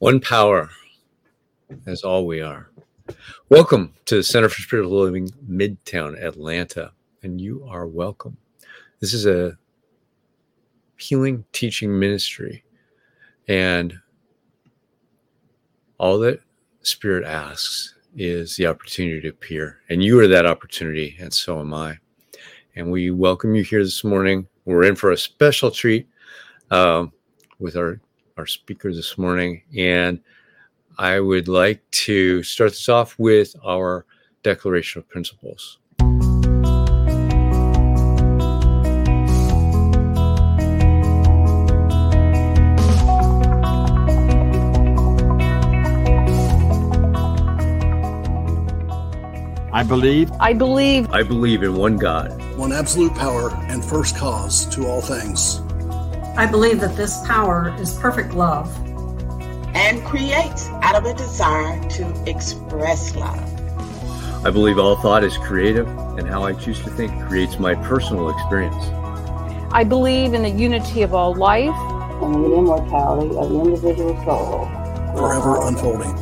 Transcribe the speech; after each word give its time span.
One 0.00 0.20
power 0.20 0.70
is 1.88 2.04
all 2.04 2.24
we 2.24 2.40
are. 2.40 2.70
Welcome 3.48 3.94
to 4.04 4.14
the 4.14 4.22
Center 4.22 4.48
for 4.48 4.62
Spiritual 4.62 4.96
Living, 4.96 5.28
Midtown 5.50 6.16
Atlanta, 6.22 6.92
and 7.24 7.40
you 7.40 7.66
are 7.68 7.88
welcome. 7.88 8.36
This 9.00 9.12
is 9.12 9.26
a 9.26 9.58
healing 10.98 11.44
teaching 11.50 11.98
ministry, 11.98 12.62
and 13.48 13.92
all 15.98 16.20
that 16.20 16.42
Spirit 16.82 17.24
asks 17.24 17.96
is 18.16 18.54
the 18.54 18.68
opportunity 18.68 19.20
to 19.22 19.30
appear, 19.30 19.80
and 19.88 20.00
you 20.00 20.20
are 20.20 20.28
that 20.28 20.46
opportunity, 20.46 21.16
and 21.18 21.34
so 21.34 21.58
am 21.58 21.74
I. 21.74 21.98
And 22.76 22.92
we 22.92 23.10
welcome 23.10 23.56
you 23.56 23.64
here 23.64 23.82
this 23.82 24.04
morning. 24.04 24.46
We're 24.64 24.84
in 24.84 24.94
for 24.94 25.10
a 25.10 25.18
special 25.18 25.72
treat 25.72 26.08
um, 26.70 27.12
with 27.58 27.74
our 27.74 28.00
our 28.38 28.46
speaker 28.46 28.94
this 28.94 29.18
morning. 29.18 29.62
And 29.76 30.20
I 30.96 31.20
would 31.20 31.48
like 31.48 31.82
to 31.90 32.42
start 32.42 32.70
this 32.70 32.88
off 32.88 33.18
with 33.18 33.54
our 33.64 34.06
Declaration 34.42 35.00
of 35.00 35.08
Principles. 35.08 35.78
I 49.70 49.84
believe. 49.84 50.32
I 50.40 50.54
believe. 50.54 51.10
I 51.12 51.22
believe 51.22 51.62
in 51.62 51.76
one 51.76 51.98
God, 51.98 52.30
one 52.56 52.72
absolute 52.72 53.14
power 53.14 53.50
and 53.68 53.84
first 53.84 54.16
cause 54.16 54.66
to 54.74 54.86
all 54.86 55.00
things 55.00 55.60
I 56.38 56.46
believe 56.46 56.78
that 56.82 56.94
this 56.94 57.18
power 57.26 57.74
is 57.80 57.94
perfect 57.94 58.32
love 58.32 58.72
and 59.74 60.04
creates 60.04 60.68
out 60.82 60.94
of 60.94 61.04
a 61.04 61.12
desire 61.12 61.82
to 61.90 62.30
express 62.30 63.16
love. 63.16 63.42
I 64.46 64.50
believe 64.50 64.78
all 64.78 64.94
thought 64.94 65.24
is 65.24 65.36
creative, 65.36 65.88
and 66.16 66.28
how 66.28 66.44
I 66.44 66.52
choose 66.52 66.78
to 66.84 66.90
think 66.90 67.10
creates 67.26 67.58
my 67.58 67.74
personal 67.74 68.30
experience. 68.30 68.84
I 69.72 69.82
believe 69.82 70.32
in 70.32 70.44
the 70.44 70.50
unity 70.50 71.02
of 71.02 71.12
all 71.12 71.34
life 71.34 71.74
and 72.22 72.32
the 72.32 72.54
immortality 72.54 73.36
of 73.36 73.50
the 73.50 73.60
individual 73.60 74.14
soul, 74.24 74.66
forever 75.16 75.66
unfolding. 75.66 76.16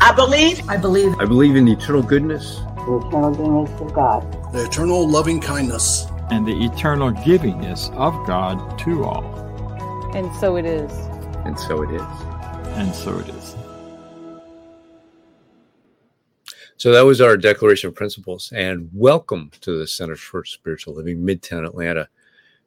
I 0.00 0.12
believe. 0.16 0.68
I 0.68 0.76
believe. 0.78 1.14
I 1.20 1.26
believe 1.26 1.54
in 1.54 1.64
the 1.64 1.74
eternal 1.74 2.02
goodness, 2.02 2.56
the 2.56 3.06
eternal 3.06 3.32
goodness 3.36 3.80
of 3.80 3.94
God, 3.94 4.52
the 4.52 4.64
eternal 4.64 5.08
loving 5.08 5.40
kindness 5.40 6.08
and 6.30 6.46
the 6.46 6.64
eternal 6.64 7.12
givingness 7.12 7.94
of 7.96 8.26
God 8.26 8.78
to 8.78 9.04
all. 9.04 9.24
And 10.14 10.34
so 10.36 10.56
it 10.56 10.64
is. 10.64 10.90
And 11.44 11.58
so 11.58 11.82
it 11.82 11.90
is. 11.90 12.02
And 12.76 12.94
so 12.94 13.18
it 13.18 13.28
is. 13.28 13.56
So 16.78 16.92
that 16.92 17.02
was 17.02 17.20
our 17.20 17.36
Declaration 17.36 17.88
of 17.88 17.94
Principles. 17.94 18.52
And 18.54 18.88
welcome 18.94 19.50
to 19.60 19.78
the 19.78 19.86
Center 19.86 20.16
for 20.16 20.44
Spiritual 20.44 20.94
Living, 20.94 21.18
Midtown 21.18 21.66
Atlanta, 21.66 22.08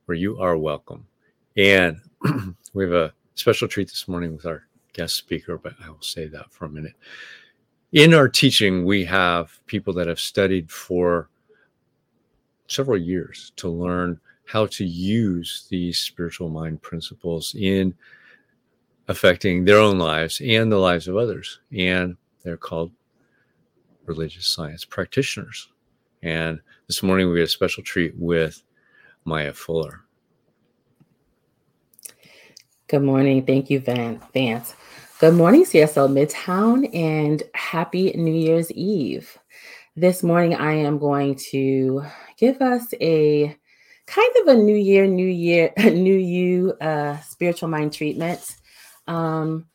where 0.05 0.17
you 0.17 0.39
are 0.39 0.57
welcome. 0.57 1.07
And 1.55 1.99
we 2.73 2.83
have 2.83 2.93
a 2.93 3.13
special 3.33 3.67
treat 3.67 3.89
this 3.89 4.07
morning 4.07 4.35
with 4.35 4.45
our 4.45 4.67
guest 4.93 5.15
speaker, 5.15 5.57
but 5.57 5.73
I 5.83 5.89
will 5.89 6.01
say 6.01 6.27
that 6.27 6.51
for 6.51 6.65
a 6.65 6.69
minute. 6.69 6.93
In 7.91 8.13
our 8.13 8.29
teaching, 8.29 8.85
we 8.85 9.03
have 9.05 9.59
people 9.65 9.93
that 9.93 10.07
have 10.07 10.19
studied 10.19 10.69
for 10.69 11.29
several 12.67 12.97
years 12.97 13.51
to 13.57 13.69
learn 13.69 14.19
how 14.45 14.65
to 14.67 14.85
use 14.85 15.67
these 15.69 15.99
spiritual 15.99 16.49
mind 16.49 16.81
principles 16.81 17.55
in 17.55 17.93
affecting 19.07 19.65
their 19.65 19.77
own 19.77 19.97
lives 19.97 20.41
and 20.43 20.71
the 20.71 20.77
lives 20.77 21.07
of 21.07 21.17
others. 21.17 21.59
And 21.71 22.17
they're 22.43 22.57
called 22.57 22.91
religious 24.05 24.47
science 24.47 24.85
practitioners. 24.85 25.69
And 26.23 26.59
this 26.87 27.03
morning 27.03 27.29
we 27.29 27.39
had 27.39 27.47
a 27.47 27.51
special 27.51 27.83
treat 27.83 28.15
with 28.17 28.63
Maya 29.25 29.53
Fuller. 29.53 30.01
Good 32.87 33.03
morning. 33.03 33.45
Thank 33.45 33.69
you, 33.69 33.81
Van 33.81 34.21
Vance. 34.33 34.73
Good 35.19 35.33
morning, 35.33 35.65
CSL 35.65 36.09
Midtown, 36.09 36.93
and 36.95 37.43
happy 37.53 38.11
New 38.13 38.33
Year's 38.33 38.71
Eve. 38.71 39.37
This 39.99 40.21
morning 40.21 40.53
I 40.53 40.73
am 40.73 40.99
going 40.99 41.33
to 41.49 42.03
give 42.37 42.61
us 42.61 42.93
a 43.01 43.57
kind 44.05 44.31
of 44.41 44.47
a 44.49 44.53
new 44.53 44.75
year, 44.75 45.07
new 45.07 45.25
year, 45.25 45.73
new 45.79 46.13
you 46.13 46.73
uh, 46.79 47.17
spiritual 47.21 47.69
mind 47.69 47.93
treatment. 47.93 48.57
Um, 49.07 49.65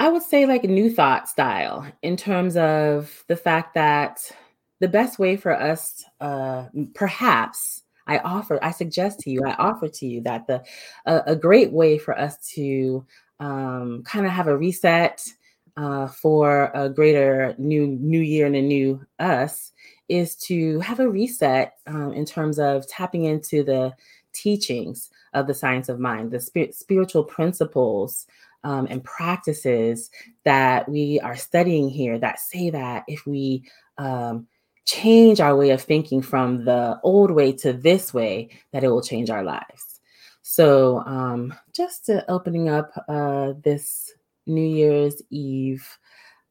I 0.00 0.08
would 0.08 0.24
say 0.24 0.46
like 0.46 0.64
new 0.64 0.92
thought 0.92 1.28
style 1.28 1.86
in 2.02 2.16
terms 2.16 2.56
of 2.56 3.22
the 3.28 3.36
fact 3.36 3.74
that 3.74 4.18
the 4.80 4.88
best 4.88 5.20
way 5.20 5.36
for 5.36 5.52
us, 5.52 6.04
uh, 6.20 6.64
perhaps, 6.96 7.84
I 8.08 8.18
offer, 8.18 8.58
I 8.64 8.72
suggest 8.72 9.20
to 9.20 9.30
you, 9.30 9.42
I 9.46 9.54
offer 9.54 9.86
to 9.86 10.06
you 10.06 10.22
that 10.22 10.48
the 10.48 10.64
a, 11.06 11.22
a 11.28 11.36
great 11.36 11.70
way 11.70 11.98
for 11.98 12.18
us 12.18 12.36
to 12.54 13.06
um, 13.38 14.02
kind 14.04 14.26
of 14.26 14.32
have 14.32 14.48
a 14.48 14.58
reset 14.58 15.24
uh, 15.76 16.06
for 16.06 16.70
a 16.74 16.88
greater 16.88 17.54
new 17.58 17.86
new 17.86 18.20
year 18.20 18.46
and 18.46 18.56
a 18.56 18.62
new 18.62 19.04
us 19.18 19.72
is 20.08 20.36
to 20.36 20.78
have 20.80 21.00
a 21.00 21.08
reset 21.08 21.74
um, 21.86 22.12
in 22.12 22.24
terms 22.24 22.58
of 22.58 22.86
tapping 22.86 23.24
into 23.24 23.64
the 23.64 23.94
teachings 24.32 25.10
of 25.32 25.46
the 25.46 25.54
science 25.54 25.88
of 25.88 25.98
mind, 25.98 26.30
the 26.30 26.40
spirit, 26.40 26.74
spiritual 26.74 27.24
principles 27.24 28.26
um, 28.64 28.86
and 28.90 29.02
practices 29.04 30.10
that 30.44 30.88
we 30.88 31.20
are 31.20 31.36
studying 31.36 31.88
here 31.88 32.18
that 32.18 32.40
say 32.40 32.70
that 32.70 33.04
if 33.08 33.26
we 33.26 33.64
um, 33.98 34.46
change 34.84 35.40
our 35.40 35.56
way 35.56 35.70
of 35.70 35.82
thinking 35.82 36.20
from 36.20 36.64
the 36.64 36.98
old 37.02 37.30
way 37.30 37.52
to 37.52 37.72
this 37.72 38.12
way, 38.12 38.48
that 38.72 38.84
it 38.84 38.88
will 38.88 39.02
change 39.02 39.30
our 39.30 39.42
lives. 39.42 40.00
So, 40.42 40.98
um, 41.06 41.54
just 41.72 42.10
opening 42.28 42.68
up 42.68 42.92
uh, 43.08 43.54
this 43.62 44.12
New 44.46 44.66
Year's 44.66 45.22
Eve 45.30 45.86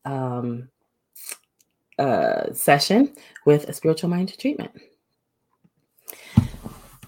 um, 0.06 0.70
uh, 2.00 2.54
session 2.54 3.14
with 3.46 3.70
a 3.70 3.74
spiritual 3.74 4.10
mind 4.10 4.38
treatment. 4.38 4.72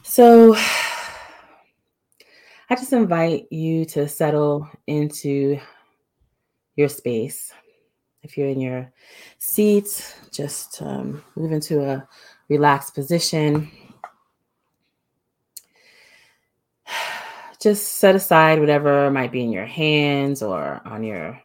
So 0.04 0.56
I 2.70 2.76
just 2.76 2.94
invite 2.94 3.52
you 3.52 3.86
to 3.86 4.08
settle 4.08 4.70
into 4.88 5.60
your 6.76 6.90
space. 6.90 7.52
If 8.24 8.38
you're 8.38 8.48
in 8.48 8.60
your 8.60 8.92
seat, 9.38 10.16
just 10.32 10.82
um, 10.82 11.24
move 11.36 11.52
into 11.52 11.84
a 11.84 12.08
relaxed 12.50 12.96
position. 12.96 13.70
Just 17.66 17.94
set 17.94 18.14
aside 18.14 18.60
whatever 18.60 19.10
might 19.10 19.32
be 19.32 19.42
in 19.42 19.52
your 19.52 19.66
hands 19.66 20.44
or 20.44 20.84
on 20.86 21.04
your 21.04 21.42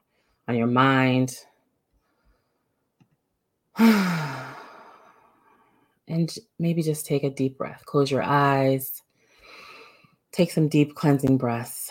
on 0.46 0.54
your 0.54 0.66
mind. 0.66 1.34
and 3.78 4.44
maybe 6.58 6.82
just 6.82 7.06
take 7.06 7.24
a 7.24 7.30
deep 7.30 7.56
breath. 7.56 7.86
Close 7.86 8.10
your 8.10 8.22
eyes. 8.22 9.00
Take 10.30 10.50
some 10.50 10.68
deep 10.68 10.94
cleansing 10.94 11.38
breaths. 11.38 11.90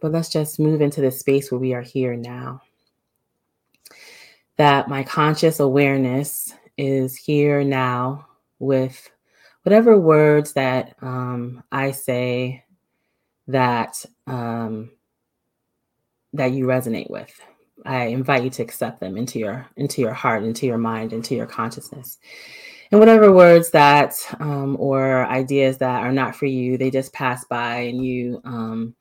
But 0.00 0.10
let's 0.10 0.28
just 0.28 0.58
move 0.58 0.80
into 0.80 1.00
the 1.00 1.12
space 1.12 1.52
where 1.52 1.60
we 1.60 1.72
are 1.72 1.82
here 1.82 2.16
now. 2.16 2.62
That 4.56 4.88
my 4.88 5.04
conscious 5.04 5.60
awareness 5.60 6.52
is 6.76 7.14
here 7.14 7.62
now 7.62 8.26
with 8.58 9.08
whatever 9.62 9.96
words 9.96 10.54
that 10.54 10.96
um, 11.00 11.62
I 11.70 11.92
say 11.92 12.64
that 13.48 14.04
um, 14.26 14.90
that 16.32 16.52
you 16.52 16.66
resonate 16.66 17.10
with. 17.10 17.32
I 17.84 18.06
invite 18.06 18.44
you 18.44 18.50
to 18.50 18.62
accept 18.62 19.00
them 19.00 19.16
into 19.16 19.38
your 19.38 19.66
into 19.76 20.00
your 20.00 20.12
heart, 20.12 20.44
into 20.44 20.66
your 20.66 20.78
mind, 20.78 21.12
into 21.12 21.34
your 21.34 21.46
consciousness. 21.46 22.18
And 22.90 23.00
whatever 23.00 23.32
words 23.32 23.70
that 23.70 24.14
um, 24.40 24.76
or 24.78 25.26
ideas 25.26 25.78
that 25.78 26.02
are 26.02 26.12
not 26.12 26.34
for 26.34 26.46
you, 26.46 26.78
they 26.78 26.90
just 26.90 27.12
pass 27.12 27.44
by 27.44 27.80
and 27.80 28.04
you 28.04 28.40
um, 28.44 28.94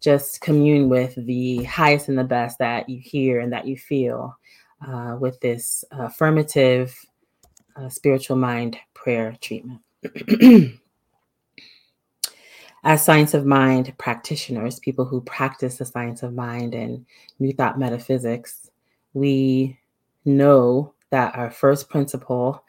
just 0.00 0.40
commune 0.40 0.88
with 0.88 1.14
the 1.26 1.64
highest 1.64 2.08
and 2.08 2.18
the 2.18 2.24
best 2.24 2.58
that 2.58 2.88
you 2.88 3.00
hear 3.00 3.40
and 3.40 3.52
that 3.52 3.66
you 3.66 3.76
feel 3.76 4.36
uh, 4.86 5.16
with 5.18 5.40
this 5.40 5.84
affirmative 5.90 6.94
uh, 7.76 7.88
spiritual 7.88 8.36
mind 8.36 8.76
prayer 8.94 9.36
treatment. 9.40 9.80
As 12.82 13.04
science 13.04 13.34
of 13.34 13.44
mind 13.44 13.92
practitioners, 13.98 14.78
people 14.78 15.04
who 15.04 15.20
practice 15.20 15.76
the 15.76 15.84
science 15.84 16.22
of 16.22 16.34
mind 16.34 16.74
and 16.74 17.04
New 17.38 17.52
Thought 17.52 17.78
metaphysics, 17.78 18.70
we 19.12 19.78
know 20.24 20.94
that 21.10 21.36
our 21.36 21.50
first 21.50 21.90
principle 21.90 22.64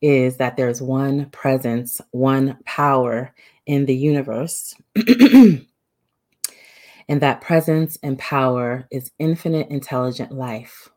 is 0.00 0.36
that 0.36 0.56
there's 0.56 0.80
one 0.80 1.30
presence, 1.30 2.00
one 2.12 2.58
power 2.64 3.34
in 3.66 3.86
the 3.86 3.96
universe. 3.96 4.74
And 7.08 7.22
that 7.22 7.40
presence 7.40 7.98
and 8.02 8.18
power 8.18 8.88
is 8.90 9.12
infinite 9.18 9.68
intelligent 9.68 10.32
life, 10.32 10.88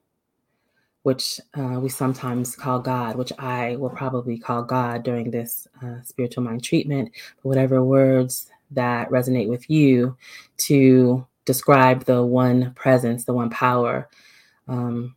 which 1.03 1.39
uh, 1.55 1.79
we 1.79 1.89
sometimes 1.89 2.55
call 2.55 2.79
God, 2.79 3.15
which 3.15 3.31
I 3.37 3.75
will 3.75 3.91
probably 3.91 4.39
call 4.39 4.63
God 4.63 5.03
during 5.03 5.29
this 5.29 5.67
uh, 5.83 6.01
spiritual 6.01 6.43
mind 6.43 6.63
treatment, 6.63 7.11
whatever 7.43 7.83
words 7.83 8.49
that 8.71 9.09
resonate 9.09 9.49
with 9.49 9.69
you 9.69 10.17
to 10.57 11.25
describe 11.45 12.05
the 12.05 12.23
one 12.23 12.73
presence, 12.75 13.25
the 13.25 13.33
one 13.33 13.49
power. 13.49 14.09
Um, 14.67 15.15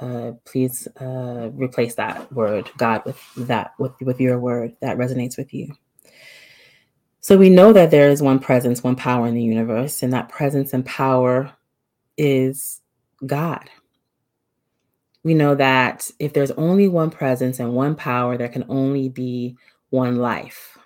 uh, 0.00 0.32
please 0.44 0.86
uh, 1.00 1.50
replace 1.54 1.94
that 1.96 2.32
word 2.32 2.70
God 2.76 3.02
with 3.04 3.20
that 3.36 3.72
with 3.78 3.92
with 4.00 4.20
your 4.20 4.38
word 4.38 4.76
that 4.80 4.96
resonates 4.96 5.36
with 5.36 5.52
you. 5.52 5.74
So 7.20 7.36
we 7.36 7.50
know 7.50 7.72
that 7.72 7.90
there 7.90 8.08
is 8.10 8.22
one 8.22 8.38
presence, 8.38 8.82
one 8.82 8.96
power 8.96 9.26
in 9.26 9.34
the 9.34 9.42
universe, 9.42 10.02
and 10.02 10.12
that 10.12 10.28
presence 10.28 10.72
and 10.72 10.86
power 10.86 11.52
is 12.16 12.80
God. 13.26 13.68
We 15.24 15.34
know 15.34 15.54
that 15.56 16.10
if 16.18 16.32
there's 16.32 16.52
only 16.52 16.88
one 16.88 17.10
presence 17.10 17.58
and 17.58 17.74
one 17.74 17.96
power, 17.96 18.38
there 18.38 18.48
can 18.48 18.64
only 18.68 19.08
be 19.08 19.56
one 19.90 20.16
life. 20.16 20.77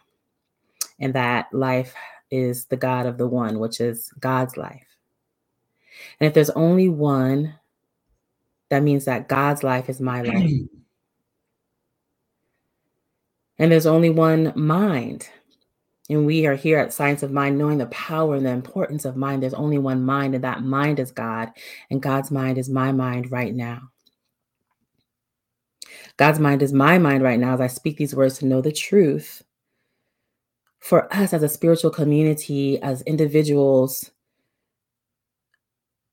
And 1.03 1.13
that 1.15 1.53
life 1.53 1.95
is 2.31 2.65
the 2.65 2.77
God 2.79 3.05
of 3.05 3.19
the 3.19 3.27
one, 3.27 3.59
which 3.59 3.81
is 3.81 4.11
God's 4.21 4.57
life. 4.57 4.87
And 6.19 6.27
if 6.27 6.33
there's 6.33 6.51
only 6.51 6.89
one, 6.89 7.55
that 8.71 8.83
means 8.83 9.05
that 9.05 9.29
God's 9.29 9.63
life 9.63 9.91
is 9.91 10.01
my 10.01 10.23
life. 10.23 10.51
and 13.59 13.71
there's 13.71 13.87
only 13.87 14.09
one 14.09 14.53
mind. 14.57 15.29
And 16.09 16.25
we 16.25 16.47
are 16.47 16.55
here 16.55 16.79
at 16.79 16.93
Science 16.93 17.23
of 17.23 17.33
Mind 17.33 17.59
knowing 17.59 17.79
the 17.79 17.87
power 17.87 18.35
and 18.37 18.47
the 18.47 18.51
importance 18.51 19.05
of 19.05 19.17
mind. 19.17 19.43
There's 19.43 19.55
only 19.55 19.79
one 19.79 20.03
mind, 20.03 20.35
and 20.35 20.45
that 20.45 20.63
mind 20.63 20.99
is 20.99 21.11
God. 21.11 21.51
And 21.91 22.03
God's 22.03 22.31
mind 22.31 22.59
is 22.59 22.69
my 22.69 22.93
mind 22.93 23.31
right 23.31 23.55
now. 23.55 23.91
God's 26.17 26.39
mind 26.39 26.63
is 26.63 26.73
my 26.73 26.99
mind 26.99 27.23
right 27.23 27.39
now 27.39 27.55
as 27.55 27.61
I 27.61 27.67
speak 27.67 27.97
these 27.97 28.15
words 28.15 28.39
to 28.39 28.47
know 28.47 28.61
the 28.61 28.73
truth. 28.73 29.43
For 30.83 31.13
us 31.15 31.33
as 31.33 31.45
a 31.45 31.49
spiritual 31.49 31.91
community, 31.93 32.83
as 32.83 33.03
individuals, 33.03 34.11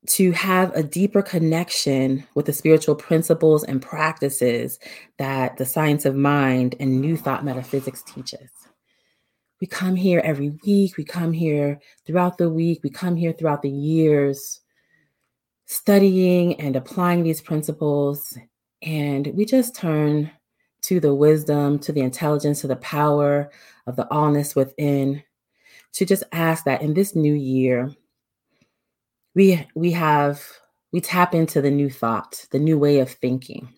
to 0.09 0.31
have 0.31 0.71
a 0.75 0.83
deeper 0.83 1.23
connection 1.23 2.23
with 2.35 2.45
the 2.45 2.53
spiritual 2.53 2.93
principles 2.93 3.63
and 3.63 3.81
practices 3.81 4.77
that 5.17 5.57
the 5.57 5.65
science 5.65 6.05
of 6.05 6.15
mind 6.15 6.75
and 6.79 7.01
new 7.01 7.17
thought 7.17 7.43
metaphysics 7.43 8.03
teaches. 8.03 8.51
We 9.59 9.65
come 9.65 9.95
here 9.95 10.21
every 10.23 10.51
week, 10.63 10.97
we 10.97 11.03
come 11.03 11.33
here 11.33 11.79
throughout 12.05 12.37
the 12.37 12.51
week, 12.51 12.81
we 12.83 12.91
come 12.91 13.15
here 13.15 13.33
throughout 13.33 13.63
the 13.63 13.71
years, 13.71 14.61
studying 15.65 16.61
and 16.61 16.75
applying 16.75 17.23
these 17.23 17.41
principles. 17.41 18.37
And 18.83 19.25
we 19.33 19.45
just 19.45 19.75
turn 19.75 20.29
to 20.81 20.99
the 20.99 21.13
wisdom, 21.13 21.79
to 21.79 21.91
the 21.91 22.01
intelligence, 22.01 22.61
to 22.61 22.67
the 22.67 22.75
power 22.77 23.49
of 23.87 23.95
the 23.95 24.07
allness 24.11 24.55
within 24.55 25.23
to 25.93 26.05
just 26.05 26.23
ask 26.31 26.65
that 26.65 26.81
in 26.81 26.93
this 26.93 27.15
new 27.15 27.33
year, 27.33 27.91
we 29.35 29.67
we 29.75 29.91
have 29.91 30.43
we 30.91 31.01
tap 31.01 31.33
into 31.33 31.61
the 31.61 31.71
new 31.71 31.89
thought, 31.89 32.45
the 32.51 32.59
new 32.59 32.77
way 32.77 32.99
of 32.99 33.09
thinking. 33.09 33.69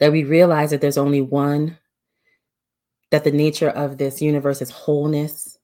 That 0.00 0.12
we 0.12 0.24
realize 0.24 0.70
that 0.70 0.80
there's 0.80 0.98
only 0.98 1.20
one 1.20 1.78
that 3.10 3.24
the 3.24 3.32
nature 3.32 3.70
of 3.70 3.98
this 3.98 4.22
universe 4.22 4.62
is 4.62 4.70
wholeness 4.70 5.58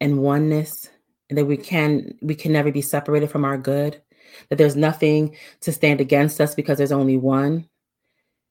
and 0.00 0.22
oneness 0.22 0.88
and 1.28 1.38
that 1.38 1.44
we 1.44 1.56
can 1.56 2.14
we 2.22 2.34
can 2.34 2.52
never 2.52 2.72
be 2.72 2.82
separated 2.82 3.30
from 3.30 3.44
our 3.44 3.58
good 3.58 4.00
that 4.48 4.56
there's 4.56 4.76
nothing 4.76 5.36
to 5.60 5.72
stand 5.72 6.00
against 6.00 6.40
us 6.40 6.54
because 6.54 6.78
there's 6.78 6.92
only 6.92 7.16
one 7.16 7.68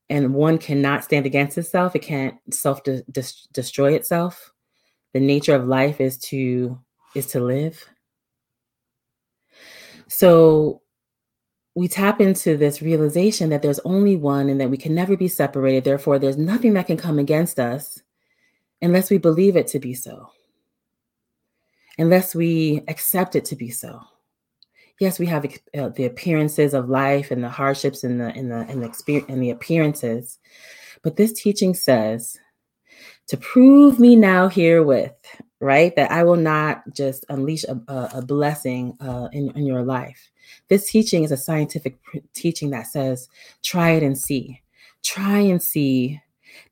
and 0.10 0.34
one 0.34 0.58
cannot 0.58 1.04
stand 1.04 1.26
against 1.26 1.58
itself 1.58 1.96
it 1.96 2.02
can't 2.02 2.36
self 2.52 2.84
de- 2.84 3.04
de- 3.12 3.48
destroy 3.54 3.94
itself 3.94 4.52
the 5.14 5.20
nature 5.20 5.56
of 5.56 5.68
life 5.68 6.02
is 6.02 6.18
to 6.18 6.80
is 7.16 7.26
to 7.28 7.40
live 7.40 7.88
so 10.08 10.82
we 11.76 11.88
tap 11.88 12.20
into 12.20 12.58
this 12.58 12.82
realization 12.82 13.50
that 13.50 13.62
there's 13.62 13.80
only 13.80 14.16
one 14.16 14.50
and 14.50 14.60
that 14.60 14.70
we 14.70 14.78
can 14.78 14.94
never 14.94 15.16
be 15.16 15.30
separated. 15.30 15.84
Therefore, 15.84 16.20
there's 16.20 16.38
nothing 16.38 16.74
that 16.74 16.88
can 16.88 16.98
come 16.98 17.20
against 17.20 17.60
us 17.60 18.02
unless 18.82 19.10
we 19.10 19.18
believe 19.18 19.56
it 19.56 19.68
to 19.68 19.80
be 19.80 19.94
so, 19.94 20.30
unless 21.98 22.36
we 22.36 22.84
accept 22.88 23.36
it 23.36 23.46
to 23.46 23.56
be 23.56 23.70
so. 23.70 24.02
Yes, 25.00 25.19
we 25.19 25.25
have 25.28 25.46
uh, 25.78 25.90
the 25.90 26.06
appearances 26.06 26.74
of 26.74 26.90
life 26.90 27.31
and 27.31 27.44
the 27.44 27.50
hardships 27.50 28.04
and 28.04 28.19
the 28.19 28.28
and 28.28 28.51
the 28.51 28.57
and 28.57 28.84
the 28.84 28.88
experience 28.88 29.30
and 29.30 29.42
the 29.42 29.50
appearances, 29.51 30.40
but 31.01 31.16
this 31.16 31.34
teaching 31.34 31.74
says 31.74 32.38
to 33.28 33.38
prove 33.38 34.00
me 34.00 34.16
now 34.16 34.50
herewith 34.50 35.13
right? 35.60 35.96
That 35.96 36.12
I 36.12 36.24
will 36.24 36.38
not 36.38 36.84
just 36.94 37.25
unleash 37.30 37.66
a, 37.66 37.80
a, 37.92 38.10
a 38.16 38.22
blessing 38.22 38.98
uh, 39.00 39.30
in, 39.31 39.51
in 39.56 39.66
your 39.66 39.84
life. 39.84 40.31
This 40.69 40.90
teaching 40.90 41.24
is 41.24 41.31
a 41.31 41.38
scientific 41.38 42.01
pr- 42.04 42.18
teaching 42.34 42.69
that 42.72 42.88
says, 42.88 43.28
try 43.63 43.92
it 43.92 44.04
and 44.04 44.18
see. 44.18 44.62
Try 45.04 45.40
and 45.40 45.62
see 45.62 46.22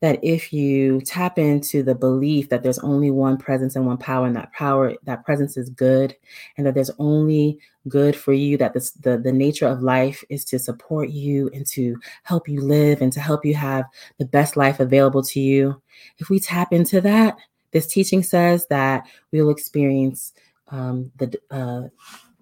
that 0.02 0.20
if 0.24 0.52
you 0.52 1.02
tap 1.02 1.38
into 1.38 1.84
the 1.84 1.96
belief 1.96 2.50
that 2.50 2.64
there's 2.64 2.80
only 2.80 3.12
one 3.12 3.38
presence 3.38 3.76
and 3.76 3.86
one 3.86 3.98
power, 3.98 4.26
and 4.26 4.36
that 4.36 4.52
power, 4.54 4.96
that 5.04 5.24
presence 5.26 5.56
is 5.58 5.70
good, 5.70 6.16
and 6.58 6.66
that 6.66 6.74
there's 6.74 6.92
only 7.00 7.60
good 7.88 8.16
for 8.16 8.34
you, 8.34 8.58
that 8.58 8.74
this, 8.74 8.92
the, 8.92 9.18
the 9.18 9.32
nature 9.32 9.68
of 9.68 9.82
life 9.82 10.24
is 10.30 10.44
to 10.46 10.60
support 10.60 11.10
you 11.10 11.50
and 11.54 11.66
to 11.68 11.96
help 12.24 12.48
you 12.48 12.62
live 12.62 13.02
and 13.02 13.12
to 13.14 13.20
help 13.20 13.46
you 13.46 13.56
have 13.56 13.86
the 14.18 14.26
best 14.26 14.58
life 14.58 14.80
available 14.80 15.24
to 15.24 15.40
you. 15.40 15.82
If 16.18 16.30
we 16.30 16.40
tap 16.40 16.74
into 16.74 17.02
that, 17.02 17.38
this 17.72 17.88
teaching 17.88 18.24
says 18.24 18.68
that 18.68 19.08
we 19.32 19.42
will 19.42 19.52
experience 19.52 20.34
um, 20.70 21.12
the 21.18 21.40
uh, 21.52 21.84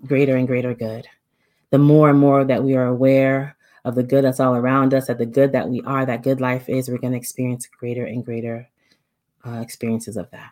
greater 0.05 0.35
and 0.35 0.47
greater 0.47 0.73
good. 0.73 1.07
The 1.71 1.77
more 1.77 2.09
and 2.09 2.19
more 2.19 2.43
that 2.43 2.63
we 2.63 2.75
are 2.75 2.85
aware 2.85 3.57
of 3.83 3.95
the 3.95 4.03
good 4.03 4.23
that's 4.23 4.39
all 4.39 4.55
around 4.55 4.93
us, 4.93 5.07
that 5.07 5.17
the 5.17 5.25
good 5.25 5.51
that 5.51 5.69
we 5.69 5.81
are, 5.81 6.05
that 6.05 6.23
good 6.23 6.41
life 6.41 6.69
is, 6.69 6.89
we're 6.89 6.97
going 6.97 7.13
to 7.13 7.19
experience 7.19 7.67
greater 7.67 8.05
and 8.05 8.25
greater 8.25 8.67
uh, 9.45 9.59
experiences 9.61 10.17
of 10.17 10.29
that. 10.31 10.51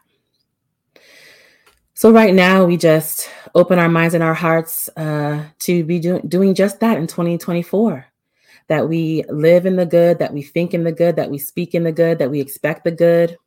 So, 1.95 2.11
right 2.11 2.33
now, 2.33 2.65
we 2.65 2.75
just 2.75 3.29
open 3.53 3.77
our 3.77 3.89
minds 3.89 4.15
and 4.15 4.23
our 4.23 4.33
hearts 4.33 4.89
uh, 4.97 5.43
to 5.59 5.83
be 5.83 5.99
do- 5.99 6.21
doing 6.27 6.55
just 6.55 6.79
that 6.79 6.97
in 6.97 7.05
2024 7.05 8.05
that 8.67 8.89
we 8.89 9.23
live 9.29 9.65
in 9.65 9.75
the 9.75 9.85
good, 9.85 10.17
that 10.19 10.33
we 10.33 10.41
think 10.41 10.73
in 10.73 10.83
the 10.83 10.91
good, 10.91 11.15
that 11.17 11.29
we 11.29 11.37
speak 11.37 11.75
in 11.75 11.83
the 11.83 11.91
good, 11.91 12.17
that 12.17 12.31
we 12.31 12.39
expect 12.39 12.83
the 12.83 12.91
good, 12.91 13.37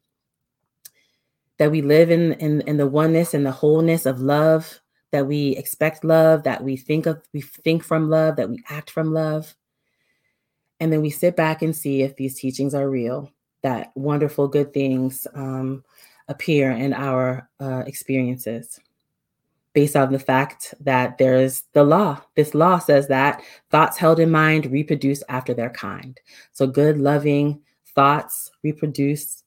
that 1.58 1.70
we 1.70 1.82
live 1.82 2.10
in, 2.10 2.34
in 2.34 2.60
in 2.62 2.76
the 2.76 2.86
oneness 2.86 3.34
and 3.34 3.44
the 3.44 3.50
wholeness 3.50 4.06
of 4.06 4.20
love. 4.20 4.80
That 5.12 5.26
we 5.26 5.56
expect 5.56 6.04
love 6.04 6.42
that 6.42 6.62
we 6.62 6.76
think 6.76 7.06
of 7.06 7.22
we 7.32 7.40
think 7.40 7.82
from 7.82 8.10
love 8.10 8.36
that 8.36 8.50
we 8.50 8.62
act 8.68 8.90
from 8.90 9.12
love. 9.12 9.56
And 10.78 10.92
then 10.92 11.00
we 11.00 11.10
sit 11.10 11.34
back 11.36 11.62
and 11.62 11.74
see 11.74 12.02
if 12.02 12.16
these 12.16 12.38
teachings 12.38 12.74
are 12.74 12.88
real 12.88 13.32
that 13.62 13.90
wonderful 13.96 14.46
good 14.46 14.72
things 14.72 15.26
um, 15.34 15.82
appear 16.28 16.70
in 16.70 16.92
our 16.92 17.48
uh, 17.60 17.82
experiences 17.86 18.80
based 19.72 19.96
on 19.96 20.10
the 20.10 20.18
fact 20.18 20.74
that 20.80 21.18
there's 21.18 21.64
the 21.72 21.84
law 21.84 22.20
this 22.34 22.54
law 22.54 22.78
says 22.78 23.08
that 23.08 23.42
thoughts 23.70 23.98
held 23.98 24.18
in 24.18 24.30
mind 24.30 24.66
reproduce 24.66 25.22
after 25.28 25.52
their 25.54 25.70
kind 25.70 26.20
so 26.52 26.66
good 26.66 26.98
loving 26.98 27.60
thoughts 27.94 28.50
reproduce 28.62 29.44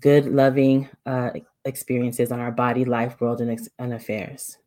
good, 0.00 0.26
loving 0.26 0.88
uh, 1.04 1.30
experiences 1.64 2.32
on 2.32 2.40
our 2.40 2.52
body, 2.52 2.84
life, 2.84 3.20
world, 3.20 3.40
and, 3.40 3.50
ex- 3.50 3.68
and 3.78 3.92
affairs. 3.92 4.58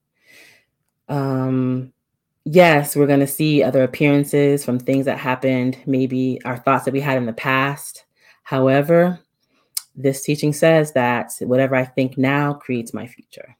Um, 1.07 1.93
yes, 2.45 2.95
we're 2.95 3.07
going 3.07 3.19
to 3.19 3.27
see 3.27 3.63
other 3.63 3.83
appearances 3.83 4.63
from 4.63 4.79
things 4.79 5.05
that 5.05 5.17
happened, 5.17 5.77
maybe 5.85 6.39
our 6.45 6.57
thoughts 6.57 6.85
that 6.85 6.93
we 6.93 7.01
had 7.01 7.17
in 7.17 7.25
the 7.25 7.33
past. 7.33 8.05
However, 8.43 9.19
this 9.99 10.23
teaching 10.23 10.53
says 10.53 10.93
that 10.93 11.33
whatever 11.41 11.75
I 11.75 11.85
think 11.85 12.17
now 12.17 12.53
creates 12.53 12.93
my 12.93 13.05
future. 13.05 13.55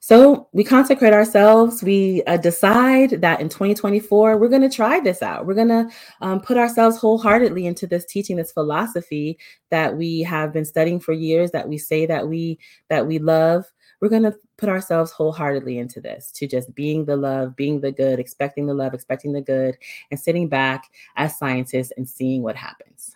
So 0.00 0.48
we 0.52 0.64
consecrate 0.64 1.12
ourselves. 1.12 1.82
We 1.82 2.22
uh, 2.26 2.36
decide 2.36 3.20
that 3.22 3.40
in 3.40 3.48
2024, 3.48 4.36
we're 4.36 4.48
going 4.48 4.62
to 4.62 4.74
try 4.74 5.00
this 5.00 5.22
out. 5.22 5.46
We're 5.46 5.54
going 5.54 5.68
to 5.68 5.88
um, 6.20 6.40
put 6.40 6.56
ourselves 6.56 6.96
wholeheartedly 6.96 7.66
into 7.66 7.86
this 7.86 8.04
teaching, 8.04 8.36
this 8.36 8.52
philosophy 8.52 9.38
that 9.70 9.96
we 9.96 10.20
have 10.22 10.52
been 10.52 10.64
studying 10.64 11.00
for 11.00 11.12
years, 11.12 11.50
that 11.52 11.68
we 11.68 11.78
say 11.78 12.06
that 12.06 12.28
we 12.28 12.58
that 12.88 13.06
we 13.06 13.18
love. 13.18 13.64
We're 14.00 14.10
going 14.10 14.24
to 14.24 14.36
put 14.58 14.68
ourselves 14.68 15.10
wholeheartedly 15.10 15.78
into 15.78 16.00
this, 16.00 16.30
to 16.32 16.46
just 16.46 16.74
being 16.74 17.06
the 17.06 17.16
love, 17.16 17.56
being 17.56 17.80
the 17.80 17.92
good, 17.92 18.18
expecting 18.18 18.66
the 18.66 18.74
love, 18.74 18.92
expecting 18.92 19.32
the 19.32 19.40
good, 19.40 19.76
and 20.10 20.20
sitting 20.20 20.48
back 20.48 20.84
as 21.16 21.38
scientists 21.38 21.92
and 21.96 22.06
seeing 22.08 22.42
what 22.42 22.56
happens. 22.56 23.15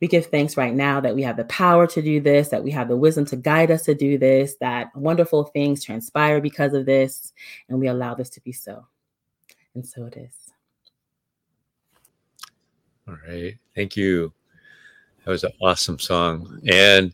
We 0.00 0.08
give 0.08 0.26
thanks 0.26 0.56
right 0.56 0.74
now 0.74 1.00
that 1.00 1.14
we 1.14 1.22
have 1.22 1.36
the 1.36 1.44
power 1.44 1.86
to 1.88 2.02
do 2.02 2.20
this, 2.20 2.48
that 2.48 2.62
we 2.62 2.70
have 2.70 2.88
the 2.88 2.96
wisdom 2.96 3.24
to 3.26 3.36
guide 3.36 3.70
us 3.70 3.82
to 3.84 3.94
do 3.94 4.16
this, 4.16 4.56
that 4.60 4.94
wonderful 4.94 5.44
things 5.44 5.84
transpire 5.84 6.40
because 6.40 6.72
of 6.72 6.86
this, 6.86 7.32
and 7.68 7.80
we 7.80 7.88
allow 7.88 8.14
this 8.14 8.30
to 8.30 8.40
be 8.40 8.52
so. 8.52 8.86
And 9.74 9.84
so 9.84 10.06
it 10.06 10.16
is. 10.16 10.34
All 13.08 13.16
right. 13.26 13.56
Thank 13.74 13.96
you. 13.96 14.32
That 15.24 15.32
was 15.32 15.44
an 15.44 15.52
awesome 15.60 15.98
song. 15.98 16.60
And 16.66 17.12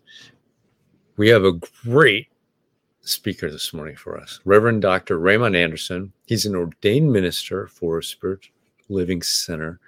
we 1.17 1.29
have 1.29 1.45
a 1.45 1.53
great 1.85 2.29
speaker 3.03 3.50
this 3.50 3.73
morning 3.73 3.97
for 3.97 4.19
us, 4.19 4.41
Reverend 4.45 4.83
Dr. 4.83 5.19
Raymont 5.19 5.57
Anderson. 5.57 6.12
He's 6.26 6.47
an 6.47 6.57
ordained 6.57 7.12
minister 7.12 7.67
for 7.67 8.03
Spirit 8.03 8.49
Living 8.88 9.23
Center. 9.23 9.79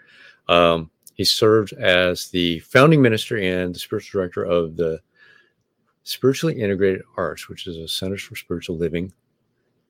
Um, 0.48 0.90
he 1.16 1.24
served 1.24 1.72
as 1.72 2.28
the 2.28 2.60
founding 2.60 3.00
minister 3.00 3.38
and 3.38 3.74
the 3.74 3.78
spiritual 3.78 4.20
director 4.20 4.44
of 4.44 4.76
the 4.76 5.00
Spiritually 6.04 6.60
Integrated 6.60 7.02
Arts, 7.16 7.48
which 7.48 7.66
is 7.66 7.78
a 7.78 7.88
Centers 7.88 8.22
for 8.22 8.36
Spiritual 8.36 8.76
Living 8.76 9.12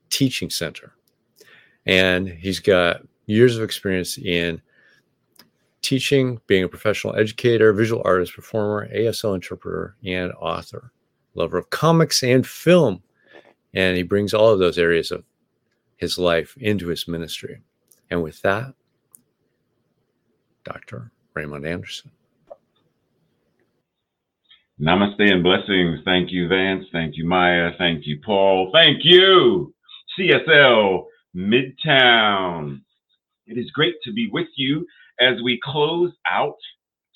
teaching 0.09 0.49
center. 0.49 0.95
And 1.85 2.29
he's 2.29 2.61
got 2.61 3.03
years 3.27 3.57
of 3.57 3.65
experience 3.65 4.19
in 4.19 4.63
teaching, 5.83 6.41
being 6.47 6.63
a 6.63 6.69
professional 6.69 7.17
educator, 7.17 7.73
visual 7.73 8.03
artist, 8.05 8.35
performer, 8.35 8.89
ASL 8.95 9.35
interpreter, 9.35 9.97
and 10.07 10.33
author, 10.41 10.93
lover 11.35 11.59
of 11.59 11.71
comics 11.71 12.23
and 12.23 12.47
film. 12.47 13.03
And 13.75 13.97
he 13.97 14.05
brings 14.05 14.33
all 14.33 14.53
of 14.53 14.61
those 14.61 14.79
areas 14.79 15.11
of 15.11 15.25
his 15.97 16.19
life 16.19 16.57
into 16.61 16.87
his 16.87 17.09
ministry. 17.09 17.61
And 18.11 18.23
with 18.23 18.41
that, 18.43 18.75
Dr. 20.65 21.11
Raymont 21.37 21.67
Anderson. 21.67 22.11
Namaste 24.81 25.33
and 25.33 25.43
blessings. 25.43 26.01
Thank 26.05 26.33
you, 26.33 26.49
Vance. 26.49 26.85
Thank 26.93 27.17
you, 27.17 27.27
Maya. 27.27 27.71
Thank 27.79 28.07
you, 28.07 28.21
Paul. 28.25 28.71
Thank 28.73 29.05
you, 29.05 29.75
CSL 30.19 31.05
Midtown. 31.35 32.81
It 33.47 33.59
is 33.59 33.71
great 33.71 33.95
to 34.05 34.13
be 34.13 34.29
with 34.33 34.49
you 34.57 34.87
as 35.21 35.41
we 35.43 35.59
close 35.63 36.13
out 36.31 36.57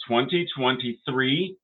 2023, 0.09 1.57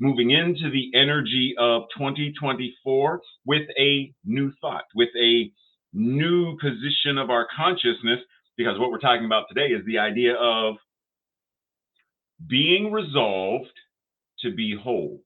moving 0.00 0.30
into 0.32 0.70
the 0.70 0.90
energy 0.94 1.54
of 1.58 1.84
2024 1.96 3.20
with 3.46 3.68
a 3.78 4.12
new 4.24 4.52
thought, 4.60 4.84
with 4.94 5.08
a 5.18 5.50
new 5.92 6.58
position 6.58 7.16
of 7.16 7.30
our 7.30 7.46
consciousness, 7.56 8.20
because 8.56 8.78
what 8.78 8.90
we're 8.90 8.98
talking 8.98 9.24
about 9.24 9.46
today 9.48 9.72
is 9.72 9.84
the 9.86 9.98
idea 9.98 10.34
of 10.34 10.76
being 12.48 12.92
resolved 12.92 13.70
to 14.40 14.54
be 14.54 14.76
whole. 14.80 15.22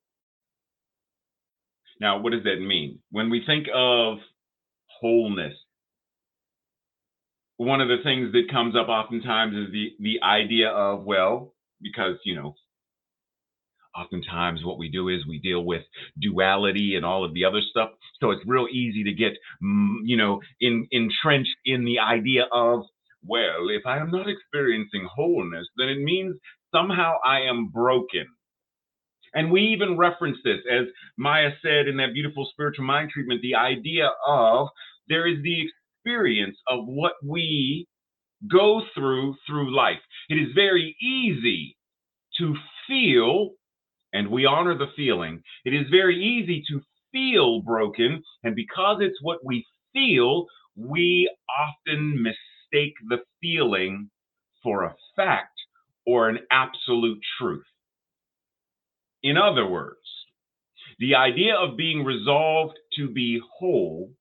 Now, 2.00 2.20
what 2.20 2.32
does 2.32 2.44
that 2.44 2.60
mean? 2.60 2.98
When 3.10 3.30
we 3.30 3.42
think 3.46 3.66
of 3.74 4.18
wholeness, 5.00 5.54
one 7.56 7.80
of 7.80 7.88
the 7.88 8.02
things 8.02 8.32
that 8.32 8.50
comes 8.50 8.74
up 8.76 8.88
oftentimes 8.88 9.54
is 9.54 9.72
the 9.72 9.92
the 10.00 10.22
idea 10.22 10.70
of 10.70 11.04
well, 11.04 11.54
because 11.80 12.16
you 12.24 12.34
know, 12.34 12.54
oftentimes 13.96 14.64
what 14.64 14.78
we 14.78 14.88
do 14.88 15.08
is 15.08 15.26
we 15.26 15.38
deal 15.38 15.64
with 15.64 15.82
duality 16.20 16.96
and 16.96 17.04
all 17.04 17.24
of 17.24 17.32
the 17.34 17.44
other 17.44 17.60
stuff. 17.70 17.90
So 18.20 18.32
it's 18.32 18.42
real 18.46 18.66
easy 18.70 19.04
to 19.04 19.12
get 19.12 19.32
mm, 19.62 19.96
you 20.04 20.16
know 20.16 20.40
in 20.60 20.88
entrenched 20.90 21.56
in 21.64 21.84
the 21.84 22.00
idea 22.00 22.44
of 22.52 22.84
well, 23.26 23.70
if 23.70 23.86
I 23.86 23.98
am 23.98 24.10
not 24.10 24.28
experiencing 24.28 25.08
wholeness, 25.14 25.66
then 25.78 25.88
it 25.88 25.98
means 25.98 26.36
somehow 26.74 27.14
I 27.24 27.40
am 27.42 27.68
broken. 27.68 28.26
And 29.34 29.50
we 29.50 29.62
even 29.62 29.96
reference 29.96 30.38
this, 30.44 30.60
as 30.70 30.86
Maya 31.18 31.50
said 31.62 31.88
in 31.88 31.96
that 31.98 32.14
beautiful 32.14 32.48
spiritual 32.52 32.84
mind 32.84 33.10
treatment, 33.10 33.42
the 33.42 33.56
idea 33.56 34.10
of 34.26 34.68
there 35.08 35.26
is 35.26 35.42
the 35.42 35.66
experience 36.04 36.56
of 36.68 36.84
what 36.86 37.14
we 37.24 37.86
go 38.50 38.82
through 38.94 39.34
through 39.46 39.74
life. 39.74 39.98
It 40.28 40.34
is 40.36 40.48
very 40.54 40.96
easy 41.00 41.76
to 42.38 42.54
feel, 42.86 43.50
and 44.12 44.28
we 44.28 44.46
honor 44.46 44.76
the 44.76 44.92
feeling, 44.96 45.42
it 45.64 45.74
is 45.74 45.86
very 45.90 46.22
easy 46.22 46.62
to 46.68 46.80
feel 47.12 47.62
broken. 47.62 48.22
And 48.44 48.54
because 48.54 48.98
it's 49.00 49.22
what 49.22 49.38
we 49.44 49.64
feel, 49.92 50.46
we 50.76 51.30
often 51.58 52.22
mistake 52.22 52.94
the 53.08 53.18
feeling 53.40 54.10
for 54.62 54.84
a 54.84 54.94
fact 55.16 55.53
or 56.06 56.28
an 56.28 56.38
absolute 56.50 57.20
truth. 57.38 57.64
In 59.22 59.36
other 59.36 59.66
words, 59.66 59.98
the 60.98 61.14
idea 61.14 61.54
of 61.56 61.76
being 61.76 62.04
resolved 62.04 62.78
to 62.96 63.08
be 63.08 63.40
whole 63.58 64.12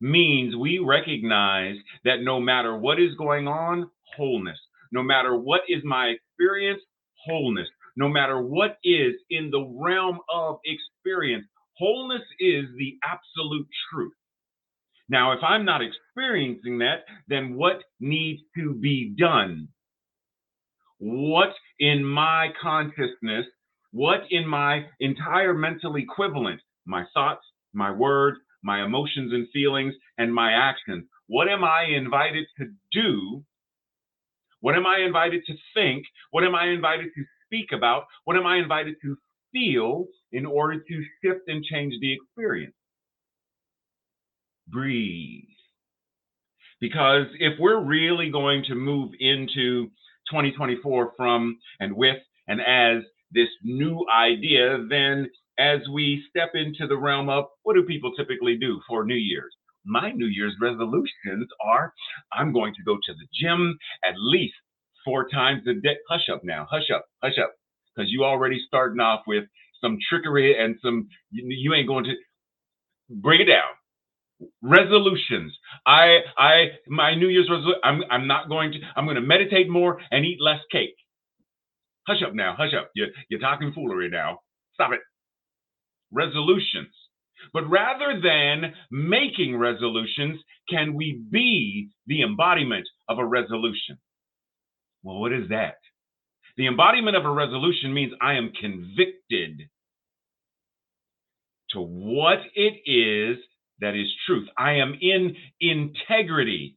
means 0.00 0.56
we 0.56 0.78
recognize 0.78 1.76
that 2.04 2.22
no 2.22 2.40
matter 2.40 2.76
what 2.76 3.00
is 3.00 3.14
going 3.16 3.46
on, 3.48 3.90
wholeness. 4.16 4.58
No 4.92 5.02
matter 5.02 5.36
what 5.36 5.62
is 5.68 5.82
my 5.84 6.06
experience, 6.08 6.80
wholeness. 7.26 7.68
No 7.96 8.08
matter 8.08 8.40
what 8.40 8.78
is 8.82 9.14
in 9.30 9.50
the 9.50 9.66
realm 9.78 10.20
of 10.32 10.58
experience, 10.64 11.44
wholeness 11.76 12.22
is 12.38 12.64
the 12.78 12.96
absolute 13.04 13.66
truth. 13.92 14.14
Now, 15.08 15.32
if 15.32 15.40
I'm 15.42 15.64
not 15.64 15.82
experiencing 15.82 16.78
that, 16.78 17.04
then 17.28 17.56
what 17.56 17.82
needs 17.98 18.40
to 18.56 18.74
be 18.74 19.14
done? 19.18 19.68
What 21.00 21.54
in 21.78 22.04
my 22.04 22.48
consciousness, 22.60 23.46
what 23.90 24.20
in 24.30 24.46
my 24.46 24.84
entire 25.00 25.54
mental 25.54 25.96
equivalent, 25.96 26.60
my 26.86 27.04
thoughts, 27.14 27.44
my 27.72 27.90
words, 27.90 28.38
my 28.62 28.84
emotions 28.84 29.32
and 29.32 29.48
feelings, 29.52 29.94
and 30.18 30.32
my 30.32 30.52
actions. 30.52 31.06
What 31.26 31.48
am 31.48 31.64
I 31.64 31.84
invited 31.84 32.46
to 32.58 32.66
do? 32.92 33.42
What 34.60 34.76
am 34.76 34.86
I 34.86 34.98
invited 34.98 35.42
to 35.46 35.54
think? 35.74 36.04
What 36.32 36.44
am 36.44 36.54
I 36.54 36.66
invited 36.66 37.06
to 37.14 37.24
speak 37.46 37.72
about? 37.72 38.04
What 38.24 38.36
am 38.36 38.46
I 38.46 38.58
invited 38.58 38.96
to 39.02 39.16
feel 39.52 40.06
in 40.32 40.44
order 40.44 40.78
to 40.80 41.04
shift 41.22 41.48
and 41.48 41.64
change 41.64 41.94
the 42.00 42.12
experience? 42.12 42.74
Breathe. 44.68 45.44
Because 46.80 47.26
if 47.38 47.58
we're 47.58 47.82
really 47.82 48.30
going 48.30 48.64
to 48.64 48.74
move 48.74 49.12
into 49.18 49.90
2024 50.30 51.12
from 51.16 51.58
and 51.80 51.94
with 51.94 52.16
and 52.48 52.60
as 52.60 53.02
this 53.32 53.48
new 53.62 54.04
idea, 54.12 54.84
then 54.88 55.30
as 55.58 55.80
we 55.92 56.24
step 56.30 56.50
into 56.54 56.86
the 56.86 56.96
realm 56.96 57.28
of 57.28 57.44
what 57.62 57.74
do 57.74 57.82
people 57.84 58.12
typically 58.16 58.56
do 58.56 58.80
for 58.88 59.04
New 59.04 59.14
Year's? 59.14 59.54
My 59.84 60.10
New 60.12 60.26
Year's 60.26 60.54
resolutions 60.60 61.48
are 61.64 61.92
I'm 62.32 62.52
going 62.52 62.74
to 62.74 62.82
go 62.84 62.96
to 62.96 63.12
the 63.12 63.26
gym 63.40 63.78
at 64.04 64.14
least 64.16 64.54
four 65.04 65.28
times 65.28 65.62
a 65.68 65.74
day. 65.74 65.96
Hush 66.08 66.28
up 66.32 66.42
now, 66.44 66.66
hush 66.70 66.90
up, 66.94 67.06
hush 67.22 67.38
up, 67.38 67.54
because 67.94 68.10
you 68.10 68.24
already 68.24 68.60
starting 68.66 69.00
off 69.00 69.20
with 69.26 69.44
some 69.80 69.98
trickery 70.08 70.58
and 70.62 70.76
some 70.82 71.08
you, 71.30 71.44
you 71.48 71.74
ain't 71.74 71.88
going 71.88 72.04
to 72.04 72.14
bring 73.08 73.40
it 73.40 73.46
down. 73.46 73.70
Resolutions. 74.62 75.56
I 75.86 76.18
I 76.38 76.64
my 76.88 77.14
New 77.14 77.28
Year's 77.28 77.48
resolution. 77.50 77.80
I'm 77.84 78.02
I'm 78.10 78.26
not 78.28 78.48
going 78.48 78.72
to. 78.72 78.78
I'm 78.96 79.06
going 79.06 79.16
to 79.16 79.22
meditate 79.22 79.70
more 79.70 80.00
and 80.10 80.24
eat 80.24 80.38
less 80.40 80.60
cake. 80.72 80.96
Hush 82.06 82.22
up 82.26 82.34
now, 82.34 82.54
hush 82.56 82.74
up. 82.78 82.90
You're 82.94 83.08
you're 83.30 83.40
talking 83.40 83.72
foolery 83.74 84.10
now. 84.10 84.40
Stop 84.74 84.92
it 84.92 85.00
resolutions. 86.12 86.94
But 87.52 87.70
rather 87.70 88.20
than 88.22 88.74
making 88.90 89.56
resolutions, 89.58 90.40
can 90.70 90.94
we 90.94 91.22
be 91.30 91.90
the 92.06 92.22
embodiment 92.22 92.88
of 93.08 93.18
a 93.18 93.26
resolution? 93.26 93.98
Well, 95.02 95.20
what 95.20 95.32
is 95.32 95.48
that? 95.50 95.76
The 96.56 96.66
embodiment 96.68 97.16
of 97.16 97.24
a 97.26 97.30
resolution 97.32 97.94
means 97.94 98.12
I 98.20 98.34
am 98.34 98.52
convicted 98.60 99.62
to 101.70 101.80
what 101.80 102.40
it 102.54 102.82
is 102.86 103.38
that 103.80 103.94
is 103.94 104.08
truth. 104.26 104.48
I 104.58 104.74
am 104.74 104.96
in 105.00 105.36
integrity, 105.60 106.76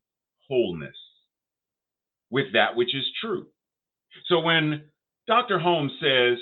wholeness 0.49 0.95
with 2.29 2.53
that 2.53 2.75
which 2.75 2.95
is 2.95 3.05
true. 3.21 3.47
So 4.27 4.39
when 4.39 4.83
Dr. 5.27 5.59
Holmes 5.59 5.93
says, 6.01 6.39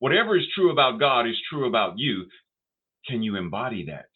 Whatever 0.00 0.36
is 0.36 0.46
true 0.54 0.72
about 0.72 0.98
God 0.98 1.28
is 1.28 1.36
true 1.48 1.68
about 1.68 1.94
you. 1.98 2.24
Can 3.06 3.22
you 3.22 3.36
embody 3.36 3.86
that? 3.86 4.06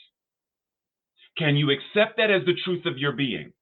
Can 1.38 1.56
you 1.56 1.70
accept 1.70 2.16
that 2.16 2.30
as 2.30 2.44
the 2.46 2.56
truth 2.64 2.86
of 2.86 2.98
your 2.98 3.12
being? 3.12 3.52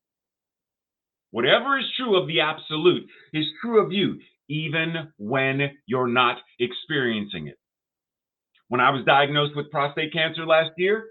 Whatever 1.32 1.78
is 1.78 1.86
true 1.96 2.20
of 2.20 2.28
the 2.28 2.40
absolute 2.40 3.08
is 3.32 3.46
true 3.60 3.84
of 3.84 3.92
you, 3.92 4.20
even 4.48 5.12
when 5.18 5.70
you're 5.86 6.08
not 6.08 6.38
experiencing 6.60 7.48
it. 7.48 7.58
When 8.68 8.80
I 8.80 8.90
was 8.90 9.04
diagnosed 9.04 9.56
with 9.56 9.70
prostate 9.70 10.12
cancer 10.12 10.46
last 10.46 10.70
year, 10.76 11.06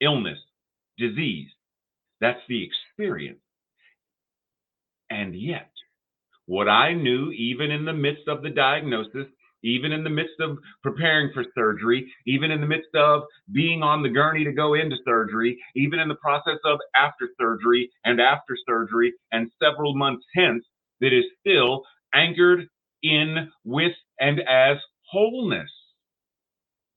illness, 0.00 0.38
disease, 0.98 1.48
that's 2.20 2.40
the 2.48 2.64
experience. 2.64 3.40
And 5.10 5.34
yet, 5.34 5.70
what 6.46 6.68
I 6.68 6.92
knew, 6.92 7.30
even 7.32 7.70
in 7.70 7.84
the 7.84 7.92
midst 7.92 8.28
of 8.28 8.42
the 8.42 8.50
diagnosis, 8.50 9.26
even 9.62 9.92
in 9.92 10.04
the 10.04 10.10
midst 10.10 10.38
of 10.40 10.58
preparing 10.82 11.30
for 11.34 11.44
surgery, 11.54 12.12
even 12.26 12.50
in 12.50 12.60
the 12.60 12.66
midst 12.66 12.94
of 12.94 13.22
being 13.52 13.82
on 13.82 14.02
the 14.02 14.08
gurney 14.08 14.44
to 14.44 14.52
go 14.52 14.74
into 14.74 14.96
surgery, 15.04 15.58
even 15.74 15.98
in 15.98 16.08
the 16.08 16.14
process 16.16 16.58
of 16.64 16.78
after 16.94 17.28
surgery 17.40 17.90
and 18.04 18.20
after 18.20 18.56
surgery 18.68 19.12
and 19.32 19.50
several 19.62 19.96
months 19.96 20.24
hence, 20.34 20.64
that 21.00 21.12
is 21.12 21.24
still 21.40 21.82
anchored 22.14 22.68
in, 23.02 23.50
with, 23.64 23.92
and 24.20 24.40
as 24.40 24.78
wholeness. 25.10 25.70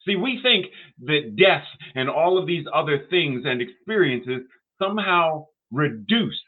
See, 0.09 0.15
we 0.15 0.39
think 0.41 0.65
that 1.05 1.35
death 1.37 1.65
and 1.93 2.09
all 2.09 2.39
of 2.39 2.47
these 2.47 2.65
other 2.73 3.05
things 3.11 3.43
and 3.45 3.61
experiences 3.61 4.41
somehow 4.81 5.45
reduce 5.71 6.39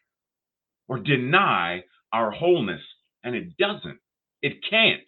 or 0.88 0.98
deny 0.98 1.84
our 2.12 2.32
wholeness, 2.32 2.82
and 3.24 3.36
it 3.36 3.56
doesn't. 3.58 4.00
It 4.42 4.54
can't. 4.68 5.04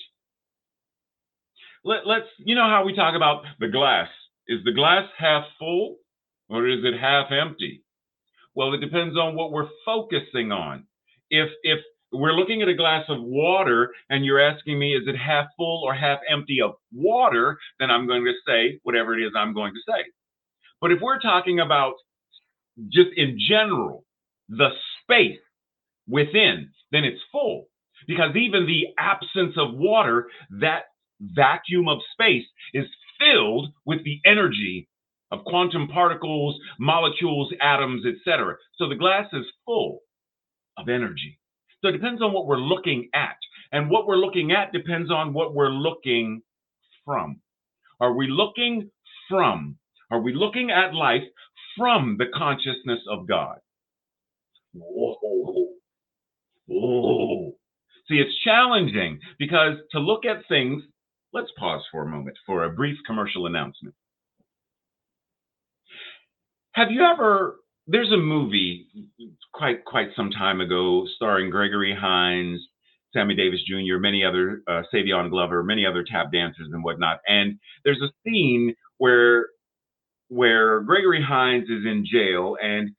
Let, 1.83 2.05
let's, 2.05 2.27
you 2.37 2.53
know 2.53 2.69
how 2.69 2.85
we 2.85 2.95
talk 2.95 3.15
about 3.15 3.43
the 3.59 3.69
glass. 3.69 4.07
Is 4.47 4.59
the 4.65 4.71
glass 4.71 5.09
half 5.17 5.45
full 5.57 5.97
or 6.47 6.67
is 6.67 6.79
it 6.83 6.99
half 6.99 7.31
empty? 7.31 7.83
Well, 8.53 8.73
it 8.73 8.81
depends 8.81 9.17
on 9.17 9.35
what 9.35 9.51
we're 9.51 9.69
focusing 9.83 10.51
on. 10.51 10.85
If 11.31 11.49
if 11.63 11.79
we're 12.13 12.33
looking 12.33 12.61
at 12.61 12.67
a 12.67 12.75
glass 12.75 13.05
of 13.09 13.21
water 13.21 13.91
and 14.09 14.23
you're 14.23 14.39
asking 14.39 14.79
me, 14.79 14.93
is 14.93 15.07
it 15.07 15.15
half 15.17 15.47
full 15.57 15.83
or 15.83 15.93
half 15.93 16.19
empty 16.29 16.61
of 16.61 16.73
water? 16.93 17.57
Then 17.79 17.91
I'm 17.91 18.07
going 18.07 18.23
to 18.25 18.33
say 18.47 18.79
whatever 18.83 19.17
it 19.17 19.23
is 19.23 19.31
I'm 19.35 19.53
going 19.53 19.73
to 19.73 19.79
say. 19.91 20.03
But 20.79 20.91
if 20.91 20.99
we're 21.01 21.19
talking 21.19 21.59
about 21.59 21.93
just 22.89 23.09
in 23.15 23.37
general, 23.39 24.05
the 24.49 24.69
space 25.01 25.39
within, 26.07 26.69
then 26.91 27.03
it's 27.03 27.21
full. 27.31 27.67
Because 28.07 28.35
even 28.35 28.65
the 28.65 28.87
absence 28.97 29.55
of 29.57 29.75
water, 29.75 30.27
that 30.59 30.83
vacuum 31.21 31.87
of 31.87 31.99
space 32.11 32.45
is 32.73 32.85
filled 33.19 33.69
with 33.85 34.03
the 34.03 34.19
energy 34.25 34.89
of 35.31 35.45
quantum 35.45 35.87
particles, 35.87 36.59
molecules, 36.79 37.51
atoms, 37.61 38.03
etc. 38.05 38.55
So 38.77 38.89
the 38.89 38.95
glass 38.95 39.27
is 39.33 39.45
full 39.65 39.99
of 40.77 40.89
energy. 40.89 41.39
So 41.83 41.89
it 41.89 41.91
depends 41.91 42.23
on 42.23 42.33
what 42.33 42.47
we're 42.47 42.57
looking 42.57 43.09
at. 43.13 43.37
And 43.71 43.91
what 43.91 44.07
we're 44.07 44.17
looking 44.17 44.51
at 44.51 44.71
depends 44.71 45.11
on 45.11 45.33
what 45.33 45.53
we're 45.53 45.69
looking 45.69 46.41
from. 47.05 47.41
Are 47.99 48.13
we 48.13 48.27
looking 48.27 48.89
from? 49.29 49.77
Are 50.09 50.19
we 50.21 50.33
looking 50.33 50.71
at 50.71 50.95
life 50.95 51.23
from 51.77 52.15
the 52.17 52.25
consciousness 52.35 52.99
of 53.07 53.27
God? 53.27 53.59
Whoa. 54.73 55.67
Whoa. 56.65 57.51
See, 58.07 58.15
it's 58.15 58.35
challenging 58.43 59.19
because 59.37 59.75
to 59.91 59.99
look 59.99 60.25
at 60.25 60.47
things 60.47 60.83
Let's 61.33 61.51
pause 61.57 61.81
for 61.91 62.03
a 62.03 62.07
moment 62.07 62.37
for 62.45 62.63
a 62.63 62.69
brief 62.69 62.97
commercial 63.07 63.47
announcement. 63.47 63.95
Have 66.73 66.91
you 66.91 67.03
ever 67.03 67.59
there's 67.87 68.11
a 68.11 68.17
movie 68.17 68.87
quite 69.53 69.83
quite 69.85 70.09
some 70.15 70.31
time 70.31 70.61
ago 70.61 71.05
starring 71.15 71.49
Gregory 71.49 71.95
Hines, 71.95 72.61
Sammy 73.13 73.35
Davis 73.35 73.61
Jr., 73.67 73.97
many 73.99 74.23
other 74.23 74.63
uh, 74.67 74.83
Savion 74.93 75.29
Glover, 75.29 75.63
many 75.63 75.85
other 75.85 76.03
tap 76.09 76.31
dancers 76.31 76.69
and 76.71 76.83
whatnot. 76.83 77.19
And 77.27 77.59
there's 77.83 78.01
a 78.01 78.11
scene 78.23 78.75
where 78.97 79.47
where 80.29 80.81
Gregory 80.81 81.21
Hines 81.21 81.69
is 81.69 81.85
in 81.85 82.05
jail 82.09 82.57
and 82.61 82.91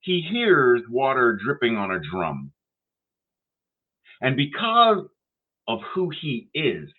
he 0.00 0.20
hears 0.20 0.82
water 0.90 1.38
dripping 1.42 1.76
on 1.76 1.90
a 1.90 2.00
drum. 2.00 2.52
And 4.20 4.36
because 4.36 5.06
of 5.66 5.80
who 5.94 6.10
he 6.20 6.48
is, 6.54 6.90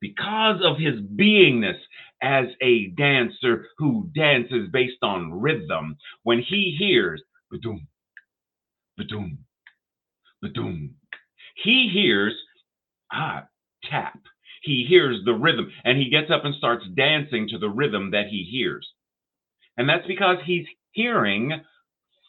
because 0.00 0.60
of 0.64 0.78
his 0.78 0.94
beingness 1.00 1.78
as 2.22 2.46
a 2.62 2.88
dancer 2.96 3.66
who 3.78 4.10
dances 4.14 4.68
based 4.72 5.02
on 5.02 5.32
rhythm, 5.32 5.96
when 6.22 6.40
he 6.40 6.76
hears 6.78 7.22
badoom, 7.52 7.86
badoom, 8.98 9.38
badoom, 10.44 10.90
he 11.62 11.90
hears 11.92 12.34
ah 13.12 13.44
tap. 13.84 14.18
He 14.62 14.84
hears 14.88 15.24
the 15.24 15.32
rhythm 15.34 15.70
and 15.84 15.98
he 15.98 16.10
gets 16.10 16.30
up 16.30 16.44
and 16.44 16.54
starts 16.54 16.84
dancing 16.96 17.48
to 17.48 17.58
the 17.58 17.70
rhythm 17.70 18.10
that 18.10 18.26
he 18.28 18.44
hears. 18.50 18.86
And 19.76 19.88
that's 19.88 20.06
because 20.06 20.36
he's 20.44 20.66
hearing 20.92 21.52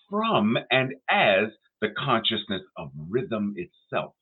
from 0.09 0.57
and 0.71 0.93
as 1.09 1.49
the 1.81 1.89
consciousness 1.97 2.61
of 2.77 2.91
rhythm 3.09 3.55
itself. 3.57 4.13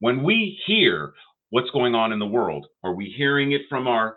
When 0.00 0.22
we 0.22 0.60
hear 0.66 1.14
what's 1.50 1.70
going 1.70 1.94
on 1.94 2.12
in 2.12 2.18
the 2.18 2.26
world? 2.26 2.66
Are 2.82 2.94
we 2.94 3.12
hearing 3.16 3.52
it 3.52 3.62
from 3.68 3.86
our 3.86 4.16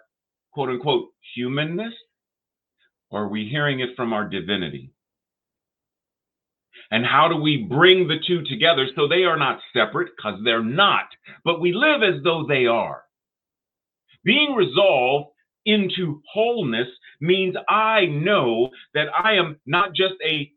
quote 0.51 0.69
unquote 0.69 1.09
humanness? 1.35 1.93
Or 3.09 3.23
are 3.23 3.27
we 3.29 3.47
hearing 3.47 3.79
it 3.79 3.95
from 3.95 4.13
our 4.13 4.27
divinity? 4.27 4.91
And 6.91 7.05
how 7.05 7.27
do 7.27 7.35
we 7.35 7.57
bring 7.57 8.07
the 8.07 8.19
two 8.25 8.43
together 8.43 8.87
so 8.95 9.07
they 9.07 9.23
are 9.23 9.37
not 9.37 9.59
separate? 9.73 10.09
Because 10.15 10.39
they're 10.43 10.63
not, 10.63 11.05
but 11.43 11.59
we 11.59 11.73
live 11.73 12.01
as 12.03 12.21
though 12.23 12.45
they 12.47 12.65
are. 12.65 13.03
Being 14.23 14.55
resolved 14.55 15.31
into 15.65 16.21
wholeness 16.31 16.87
means 17.19 17.55
I 17.69 18.05
know 18.05 18.69
that 18.93 19.07
I 19.17 19.33
am 19.33 19.59
not 19.65 19.93
just 19.93 20.15
a 20.25 20.51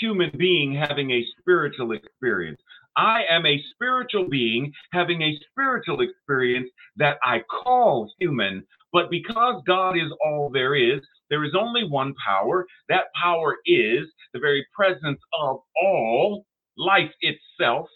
human 0.00 0.30
being 0.36 0.74
having 0.74 1.10
a 1.10 1.26
spiritual 1.38 1.92
experience. 1.92 2.60
I 2.96 3.22
am 3.28 3.46
a 3.46 3.62
spiritual 3.72 4.28
being 4.28 4.72
having 4.92 5.22
a 5.22 5.38
spiritual 5.50 6.00
experience 6.00 6.68
that 6.96 7.18
I 7.24 7.40
call 7.40 8.12
human. 8.18 8.64
But 8.92 9.10
because 9.10 9.62
God 9.66 9.96
is 9.96 10.12
all 10.24 10.50
there 10.52 10.74
is, 10.74 11.00
there 11.30 11.44
is 11.44 11.54
only 11.58 11.84
one 11.84 12.14
power. 12.24 12.66
That 12.88 13.04
power 13.20 13.56
is 13.66 14.06
the 14.34 14.40
very 14.40 14.66
presence 14.74 15.20
of 15.40 15.58
all 15.82 16.46
life 16.76 17.10
itself. 17.20 17.88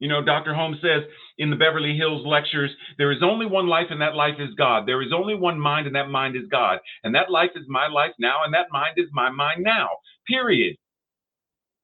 You 0.00 0.08
know, 0.08 0.22
Dr. 0.22 0.54
Holmes 0.54 0.78
says 0.82 1.04
in 1.38 1.50
the 1.50 1.56
Beverly 1.56 1.96
Hills 1.96 2.26
lectures, 2.26 2.70
there 2.98 3.12
is 3.12 3.22
only 3.22 3.46
one 3.46 3.68
life, 3.68 3.86
and 3.90 4.00
that 4.02 4.16
life 4.16 4.36
is 4.38 4.50
God. 4.56 4.86
There 4.86 5.02
is 5.02 5.12
only 5.14 5.34
one 5.34 5.58
mind, 5.58 5.86
and 5.86 5.96
that 5.96 6.10
mind 6.10 6.36
is 6.36 6.42
God. 6.50 6.78
And 7.04 7.14
that 7.14 7.30
life 7.30 7.52
is 7.56 7.64
my 7.68 7.86
life 7.88 8.12
now, 8.18 8.40
and 8.44 8.52
that 8.54 8.66
mind 8.72 8.94
is 8.98 9.08
my 9.12 9.30
mind 9.30 9.62
now. 9.64 9.88
Period. 10.28 10.76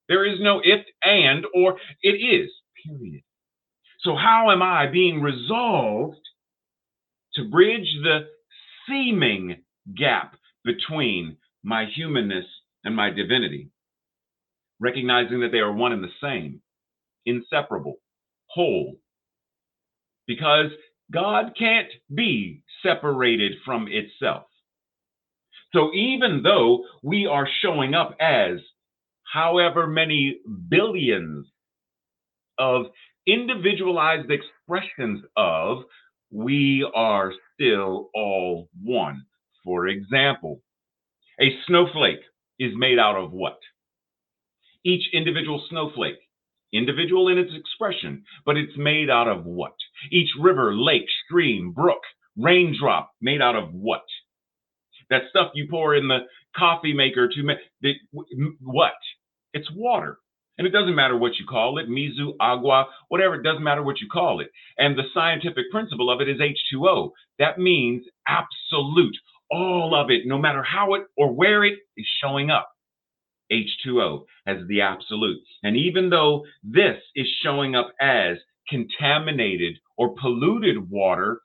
There 0.09 0.26
is 0.26 0.40
no 0.40 0.61
if, 0.64 0.85
and, 1.05 1.46
or 1.55 1.79
it 2.03 2.16
is, 2.16 2.50
period. 2.85 3.22
So, 4.00 4.16
how 4.16 4.50
am 4.50 4.62
I 4.62 4.87
being 4.87 5.22
resolved 5.22 6.18
to 7.35 7.45
bridge 7.49 7.88
the 8.03 8.27
seeming 8.88 9.62
gap 9.97 10.37
between 10.64 11.37
my 11.62 11.87
humanness 11.95 12.47
and 12.85 12.95
my 12.95 13.11
divinity? 13.11 13.71
Recognizing 14.81 15.40
that 15.40 15.53
they 15.53 15.59
are 15.59 15.73
one 15.73 15.93
and 15.93 16.03
the 16.03 16.09
same, 16.23 16.61
inseparable, 17.27 17.97
whole. 18.47 18.97
Because 20.27 20.71
God 21.12 21.53
can't 21.59 21.88
be 22.14 22.62
separated 22.83 23.53
from 23.64 23.88
itself. 23.88 24.45
So 25.73 25.93
even 25.95 26.43
though 26.43 26.85
we 27.03 27.27
are 27.27 27.49
showing 27.62 27.95
up 27.95 28.16
as 28.21 28.59
however 29.33 29.87
many 29.87 30.38
billions 30.69 31.47
of 32.59 32.87
individualized 33.27 34.31
expressions 34.31 35.25
of 35.37 35.85
we 36.31 36.88
are 36.95 37.33
still 37.55 38.11
all 38.14 38.69
one. 38.83 39.25
For 39.64 39.88
example, 39.88 40.62
a 41.40 41.57
snowflake 41.66 42.21
is 42.59 42.73
made 42.77 42.99
out 42.99 43.16
of 43.16 43.33
what? 43.33 43.59
Each 44.85 45.05
individual 45.12 45.64
snowflake, 45.69 46.19
individual 46.73 47.29
in 47.29 47.38
its 47.38 47.53
expression, 47.55 48.25
but 48.47 48.57
it's 48.57 48.77
made 48.77 49.11
out 49.11 49.29
of 49.29 49.45
what? 49.45 49.75
Each 50.11 50.31
river, 50.40 50.75
lake, 50.75 51.07
stream, 51.27 51.73
brook, 51.73 52.01
raindrop, 52.37 53.11
made 53.21 53.43
out 53.43 53.57
of 53.57 53.73
what? 53.73 54.05
That 55.11 55.23
stuff 55.31 55.51
you 55.55 55.66
pour 55.69 55.95
in 55.95 56.09
the 56.09 56.21
coffee 56.57 56.95
maker 56.95 57.29
to 57.29 57.43
make 57.43 57.97
what? 58.61 58.93
It's 59.53 59.71
water. 59.75 60.19
And 60.61 60.66
it 60.66 60.73
doesn't 60.73 60.94
matter 60.94 61.16
what 61.16 61.38
you 61.38 61.46
call 61.46 61.79
it, 61.79 61.88
mizu, 61.88 62.35
agua, 62.38 62.85
whatever, 63.09 63.35
it 63.35 63.42
doesn't 63.42 63.62
matter 63.62 63.83
what 63.83 63.99
you 63.99 64.09
call 64.12 64.40
it. 64.40 64.51
And 64.77 64.94
the 64.94 65.05
scientific 65.14 65.70
principle 65.73 66.11
of 66.11 66.20
it 66.20 66.29
is 66.29 66.37
H2O. 66.38 67.12
That 67.38 67.59
means 67.59 68.05
absolute, 68.29 69.16
all 69.51 69.94
of 69.94 70.11
it, 70.11 70.27
no 70.27 70.37
matter 70.37 70.62
how 70.62 70.92
it 70.96 71.05
or 71.16 71.33
where 71.33 71.64
it 71.64 71.79
is 71.96 72.07
showing 72.23 72.51
up. 72.51 72.70
H2O 73.51 74.25
as 74.46 74.59
the 74.68 74.83
absolute. 74.83 75.40
And 75.62 75.79
even 75.79 76.11
though 76.11 76.44
this 76.62 76.99
is 77.16 77.27
showing 77.42 77.75
up 77.75 77.92
as 77.99 78.37
contaminated 78.68 79.79
or 79.96 80.14
polluted 80.20 80.90
water, 80.90 81.40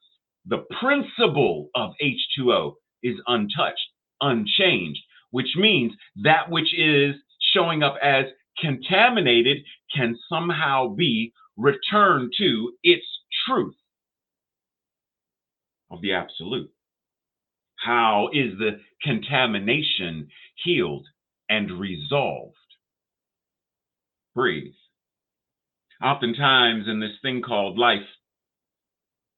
the 0.45 0.65
principle 0.78 1.69
of 1.73 1.91
H2O 2.04 2.73
is 3.01 3.15
untouched, 3.28 3.80
unchanged, 4.19 4.99
which 5.32 5.56
means 5.56 5.93
that 6.21 6.49
which 6.49 6.78
is 6.78 7.15
showing 7.54 7.82
up 7.82 7.95
as 8.04 8.25
contaminated 8.60 9.58
can 9.96 10.18
somehow 10.30 10.89
be 10.89 11.34
returned 11.58 12.34
to 12.38 12.74
its 12.84 13.06
truth 13.48 13.76
of 15.91 16.02
the 16.02 16.13
absolute. 16.13 16.72
How 17.78 18.30
is 18.34 18.58
the 18.58 18.80
contamination 19.04 20.28
healed 20.63 21.08
and 21.50 21.80
resolved? 21.80 22.56
Breathe. 24.34 24.74
Oftentimes, 26.04 26.88
in 26.88 27.00
this 27.00 27.18
thing 27.22 27.41
called 27.41 27.78
life, 27.78 28.00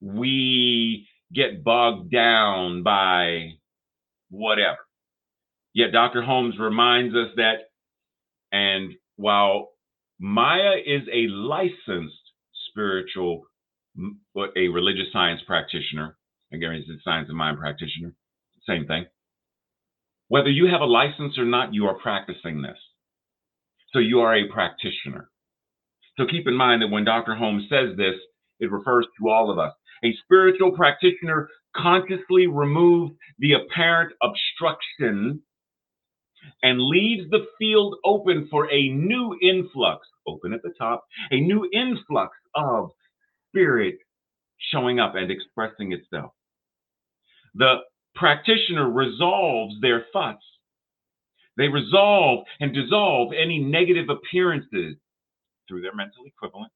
we 0.01 1.07
get 1.33 1.63
bogged 1.63 2.11
down 2.11 2.83
by 2.83 3.51
whatever. 4.29 4.77
Yet 5.73 5.91
Dr. 5.91 6.21
Holmes 6.21 6.55
reminds 6.57 7.15
us 7.15 7.29
that, 7.35 7.69
and 8.51 8.93
while 9.17 9.69
Maya 10.19 10.77
is 10.83 11.03
a 11.11 11.27
licensed 11.27 12.15
spiritual, 12.69 13.43
a 14.55 14.67
religious 14.69 15.11
science 15.11 15.41
practitioner, 15.45 16.17
again, 16.53 16.71
it's 16.71 16.89
a 16.89 17.01
science 17.03 17.29
of 17.29 17.35
mind 17.35 17.57
practitioner, 17.59 18.13
same 18.67 18.87
thing. 18.87 19.05
Whether 20.29 20.49
you 20.49 20.67
have 20.67 20.81
a 20.81 20.85
license 20.85 21.37
or 21.37 21.45
not, 21.45 21.73
you 21.73 21.85
are 21.85 21.97
practicing 21.97 22.61
this. 22.61 22.77
So 23.93 23.99
you 23.99 24.19
are 24.19 24.35
a 24.35 24.47
practitioner. 24.51 25.29
So 26.17 26.25
keep 26.25 26.47
in 26.47 26.55
mind 26.55 26.81
that 26.81 26.89
when 26.89 27.05
Dr. 27.05 27.35
Holmes 27.35 27.65
says 27.69 27.95
this, 27.95 28.15
it 28.59 28.71
refers 28.71 29.07
to 29.19 29.29
all 29.29 29.51
of 29.51 29.59
us. 29.59 29.73
A 30.03 30.13
spiritual 30.23 30.71
practitioner 30.71 31.49
consciously 31.75 32.47
removes 32.47 33.13
the 33.39 33.53
apparent 33.53 34.13
obstruction 34.21 35.41
and 36.63 36.81
leaves 36.81 37.29
the 37.29 37.45
field 37.59 37.95
open 38.05 38.47
for 38.49 38.71
a 38.71 38.89
new 38.89 39.37
influx, 39.41 40.07
open 40.27 40.53
at 40.53 40.61
the 40.63 40.73
top, 40.77 41.05
a 41.31 41.39
new 41.39 41.69
influx 41.73 42.35
of 42.55 42.91
spirit 43.49 43.95
showing 44.71 44.99
up 44.99 45.15
and 45.15 45.31
expressing 45.31 45.93
itself. 45.93 46.31
The 47.55 47.77
practitioner 48.15 48.89
resolves 48.89 49.75
their 49.81 50.05
thoughts. 50.11 50.43
They 51.57 51.67
resolve 51.67 52.45
and 52.59 52.73
dissolve 52.73 53.33
any 53.33 53.59
negative 53.59 54.09
appearances 54.09 54.95
through 55.67 55.81
their 55.81 55.95
mental 55.95 56.23
equivalent 56.25 56.71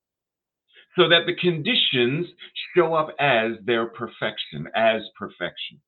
so 0.95 1.07
that 1.07 1.25
the 1.25 1.35
conditions 1.35 2.27
show 2.75 2.93
up 2.93 3.15
as 3.19 3.53
their 3.65 3.87
perfection, 3.87 4.67
as 4.75 5.01
perfection. 5.17 5.79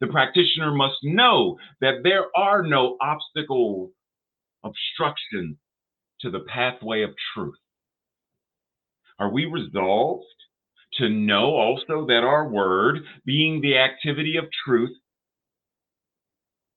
The 0.00 0.08
practitioner 0.08 0.72
must 0.72 0.96
know 1.02 1.58
that 1.80 2.02
there 2.04 2.26
are 2.36 2.62
no 2.62 2.96
obstacles, 3.00 3.92
obstructions 4.64 5.56
to 6.20 6.30
the 6.30 6.40
pathway 6.40 7.02
of 7.02 7.10
truth. 7.34 7.56
Are 9.18 9.32
we 9.32 9.46
resolved 9.46 10.24
to 10.98 11.08
know 11.08 11.56
also 11.56 12.06
that 12.06 12.24
our 12.24 12.48
word, 12.48 12.98
being 13.24 13.60
the 13.60 13.78
activity 13.78 14.36
of 14.36 14.46
truth, 14.64 14.96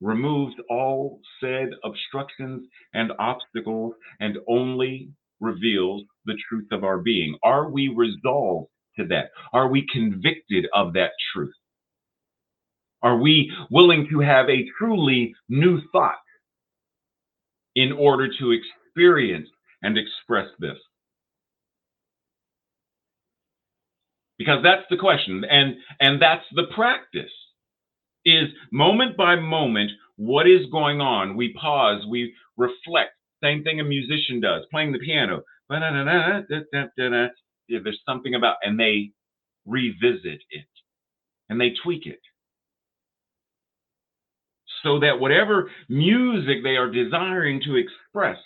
removes 0.02 0.56
all 0.70 1.22
said 1.42 1.70
obstructions 1.84 2.68
and 2.94 3.12
obstacles 3.20 3.94
and 4.20 4.38
only 4.48 5.10
reveals 5.40 6.04
the 6.26 6.38
truth 6.50 6.68
of 6.72 6.84
our 6.84 7.00
being? 7.00 7.38
Are 7.44 7.70
we 7.70 7.90
resolved 7.90 8.70
to 8.98 9.08
that? 9.08 9.32
Are 9.54 9.70
we 9.70 9.88
convicted 9.92 10.68
of 10.74 10.94
that 10.94 11.12
truth? 11.34 11.54
Are 13.06 13.18
we 13.18 13.52
willing 13.70 14.08
to 14.10 14.20
have 14.20 14.50
a 14.50 14.66
truly 14.80 15.36
new 15.48 15.80
thought 15.92 16.16
in 17.76 17.92
order 17.92 18.28
to 18.40 18.52
experience 18.52 19.48
and 19.84 19.96
express 19.96 20.48
this? 20.58 20.78
Because 24.40 24.64
that's 24.64 24.86
the 24.90 24.98
question 24.98 25.46
and 25.50 25.76
and 26.00 26.20
that's 26.20 26.46
the 26.56 26.66
practice. 26.76 27.32
Is 28.26 28.50
moment 28.72 29.16
by 29.16 29.36
moment 29.36 29.92
what 30.16 30.48
is 30.48 30.66
going 30.72 31.00
on? 31.00 31.36
We 31.38 31.54
pause, 31.54 32.04
we 32.10 32.34
reflect, 32.58 33.12
same 33.44 33.64
thing 33.64 33.80
a 33.80 33.84
musician 33.84 34.42
does, 34.42 34.66
playing 34.72 34.94
the 34.94 35.00
piano. 35.00 35.44
There's 37.70 38.00
something 38.08 38.34
about, 38.34 38.56
and 38.64 38.80
they 38.80 39.12
revisit 39.68 40.42
it 40.50 40.66
and 41.50 41.62
they 41.62 41.74
tweak 41.84 42.08
it. 42.08 42.20
So 44.86 45.00
that 45.02 45.20
whatever 45.20 45.70
music 45.90 46.58
they 46.64 46.78
are 46.78 46.92
desiring 46.92 47.62
to 47.66 47.76
express 47.76 48.38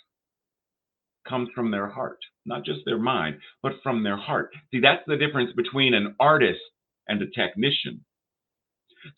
comes 1.28 1.50
from 1.56 1.72
their 1.72 1.88
heart, 1.90 2.20
not 2.46 2.66
just 2.66 2.80
their 2.86 2.98
mind, 2.98 3.38
but 3.62 3.74
from 3.84 4.04
their 4.04 4.18
heart. 4.18 4.52
See, 4.72 4.80
that's 4.80 5.04
the 5.08 5.18
difference 5.18 5.52
between 5.56 5.94
an 5.94 6.16
artist 6.20 6.62
and 7.08 7.22
a 7.22 7.28
technician. 7.28 8.06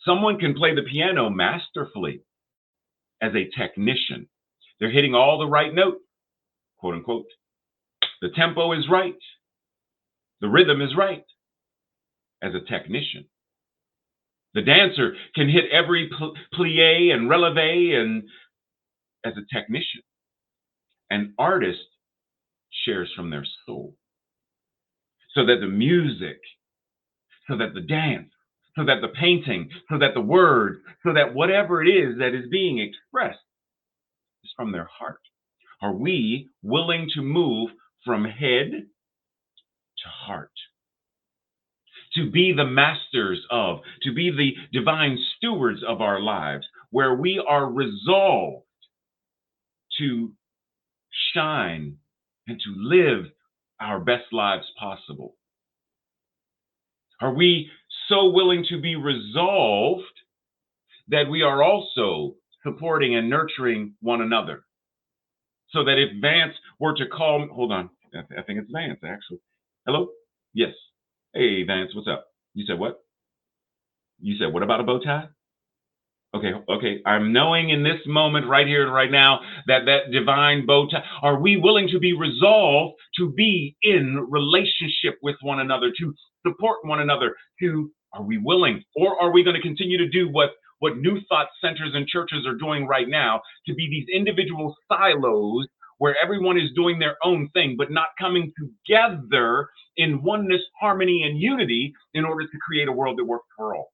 Someone 0.05 0.39
can 0.39 0.55
play 0.55 0.75
the 0.75 0.83
piano 0.83 1.29
masterfully 1.29 2.21
as 3.21 3.33
a 3.35 3.49
technician, 3.57 4.27
they're 4.79 4.91
hitting 4.91 5.15
all 5.15 5.39
the 5.39 5.47
right 5.47 5.73
notes, 5.73 6.03
quote 6.79 6.95
unquote. 6.95 7.27
The 8.21 8.29
tempo 8.35 8.73
is 8.73 8.89
right. 8.91 9.15
The 10.41 10.49
rhythm 10.49 10.81
is 10.81 10.95
right 10.97 11.23
as 12.41 12.53
a 12.55 12.61
technician. 12.61 13.25
The 14.53 14.61
dancer 14.61 15.15
can 15.35 15.49
hit 15.49 15.65
every 15.71 16.09
plie 16.53 17.13
and 17.13 17.29
releve 17.29 17.95
and 17.95 18.23
as 19.25 19.33
a 19.37 19.55
technician. 19.55 20.01
An 21.09 21.33
artist 21.37 21.79
shares 22.85 23.11
from 23.15 23.29
their 23.29 23.45
soul. 23.65 23.95
So 25.33 25.45
that 25.45 25.59
the 25.61 25.67
music, 25.67 26.39
so 27.47 27.57
that 27.57 27.73
the 27.73 27.81
dance, 27.81 28.29
so 28.77 28.85
that 28.85 29.01
the 29.01 29.09
painting, 29.09 29.69
so 29.89 29.97
that 29.99 30.13
the 30.13 30.21
word, 30.21 30.81
so 31.05 31.13
that 31.13 31.33
whatever 31.33 31.83
it 31.83 31.89
is 31.89 32.17
that 32.19 32.33
is 32.35 32.49
being 32.49 32.79
expressed 32.79 33.39
is 34.43 34.51
from 34.55 34.71
their 34.71 34.89
heart. 34.91 35.19
Are 35.81 35.93
we 35.93 36.49
willing 36.63 37.09
to 37.15 37.21
move 37.21 37.71
from 38.05 38.25
head 38.25 38.71
to 38.71 40.09
heart? 40.09 40.51
To 42.15 42.29
be 42.29 42.53
the 42.55 42.65
masters 42.65 43.39
of, 43.49 43.79
to 44.03 44.13
be 44.13 44.31
the 44.31 44.77
divine 44.77 45.17
stewards 45.37 45.81
of 45.87 46.01
our 46.01 46.19
lives, 46.19 46.65
where 46.89 47.15
we 47.15 47.43
are 47.47 47.71
resolved 47.71 48.65
to 49.97 50.33
shine 51.33 51.95
and 52.47 52.59
to 52.59 52.73
live 52.75 53.31
our 53.79 53.99
best 53.99 54.33
lives 54.33 54.65
possible? 54.77 55.35
Are 57.21 57.33
we 57.33 57.69
so 58.09 58.29
willing 58.29 58.65
to 58.69 58.81
be 58.81 58.95
resolved 58.95 60.03
that 61.07 61.29
we 61.29 61.43
are 61.43 61.63
also 61.63 62.35
supporting 62.63 63.15
and 63.15 63.29
nurturing 63.29 63.93
one 64.01 64.21
another. 64.21 64.63
So 65.69 65.83
that 65.85 65.97
if 65.97 66.21
Vance 66.21 66.53
were 66.79 66.95
to 66.95 67.07
call, 67.07 67.47
hold 67.51 67.71
on, 67.71 67.89
I 68.13 68.41
think 68.43 68.59
it's 68.59 68.71
Vance 68.71 68.99
actually. 69.03 69.39
Hello? 69.85 70.09
Yes. 70.53 70.73
Hey, 71.33 71.63
Vance, 71.63 71.95
what's 71.95 72.09
up? 72.09 72.27
You 72.53 72.65
said 72.65 72.77
what? 72.77 72.99
You 74.19 74.35
said, 74.37 74.53
what 74.53 74.63
about 74.63 74.81
a 74.81 74.83
bow 74.83 74.99
tie? 74.99 75.29
Okay, 76.35 76.51
okay. 76.69 77.01
I'm 77.05 77.31
knowing 77.31 77.69
in 77.69 77.83
this 77.83 77.99
moment, 78.05 78.47
right 78.47 78.67
here 78.67 78.83
and 78.83 78.93
right 78.93 79.11
now, 79.11 79.39
that 79.67 79.85
that 79.85 80.11
divine 80.11 80.65
bow 80.65 80.87
tie. 80.87 81.03
Are 81.21 81.39
we 81.39 81.55
willing 81.57 81.87
to 81.89 81.99
be 81.99 82.13
resolved 82.13 82.95
to 83.17 83.31
be 83.31 83.75
in 83.81 84.27
relationship 84.29 85.19
with 85.21 85.35
one 85.41 85.59
another, 85.59 85.91
to 85.99 86.13
support 86.45 86.79
one 86.83 86.99
another? 87.01 87.35
To 87.61 87.91
are 88.13 88.23
we 88.23 88.37
willing, 88.37 88.83
or 88.95 89.21
are 89.21 89.31
we 89.31 89.43
going 89.43 89.55
to 89.55 89.61
continue 89.61 89.97
to 89.97 90.09
do 90.09 90.29
what 90.29 90.51
what 90.79 90.97
New 90.97 91.19
Thought 91.29 91.47
centers 91.61 91.91
and 91.93 92.07
churches 92.07 92.45
are 92.45 92.55
doing 92.55 92.87
right 92.87 93.07
now 93.07 93.41
to 93.67 93.73
be 93.73 93.89
these 93.89 94.07
individual 94.13 94.75
silos 94.89 95.67
where 96.01 96.15
everyone 96.23 96.57
is 96.57 96.71
doing 96.75 96.97
their 96.97 97.15
own 97.23 97.47
thing, 97.53 97.75
but 97.77 97.91
not 97.91 98.07
coming 98.19 98.51
together 98.57 99.69
in 99.97 100.23
oneness, 100.23 100.63
harmony, 100.79 101.21
and 101.29 101.39
unity 101.39 101.93
in 102.15 102.25
order 102.25 102.43
to 102.43 102.57
create 102.65 102.87
a 102.87 102.91
world 102.91 103.19
that 103.19 103.25
works 103.25 103.45
for 103.55 103.75
all? 103.75 103.91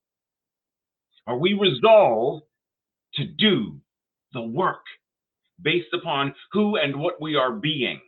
Are 1.28 1.38
we 1.38 1.52
resolved 1.54 2.46
to 3.15 3.26
do 3.26 3.82
the 4.32 4.41
work 4.41 4.84
based 5.62 5.93
upon 5.93 6.34
who 6.54 6.78
and 6.78 6.96
what 6.96 7.22
we 7.22 7.36
are 7.36 7.52
being? 7.52 8.00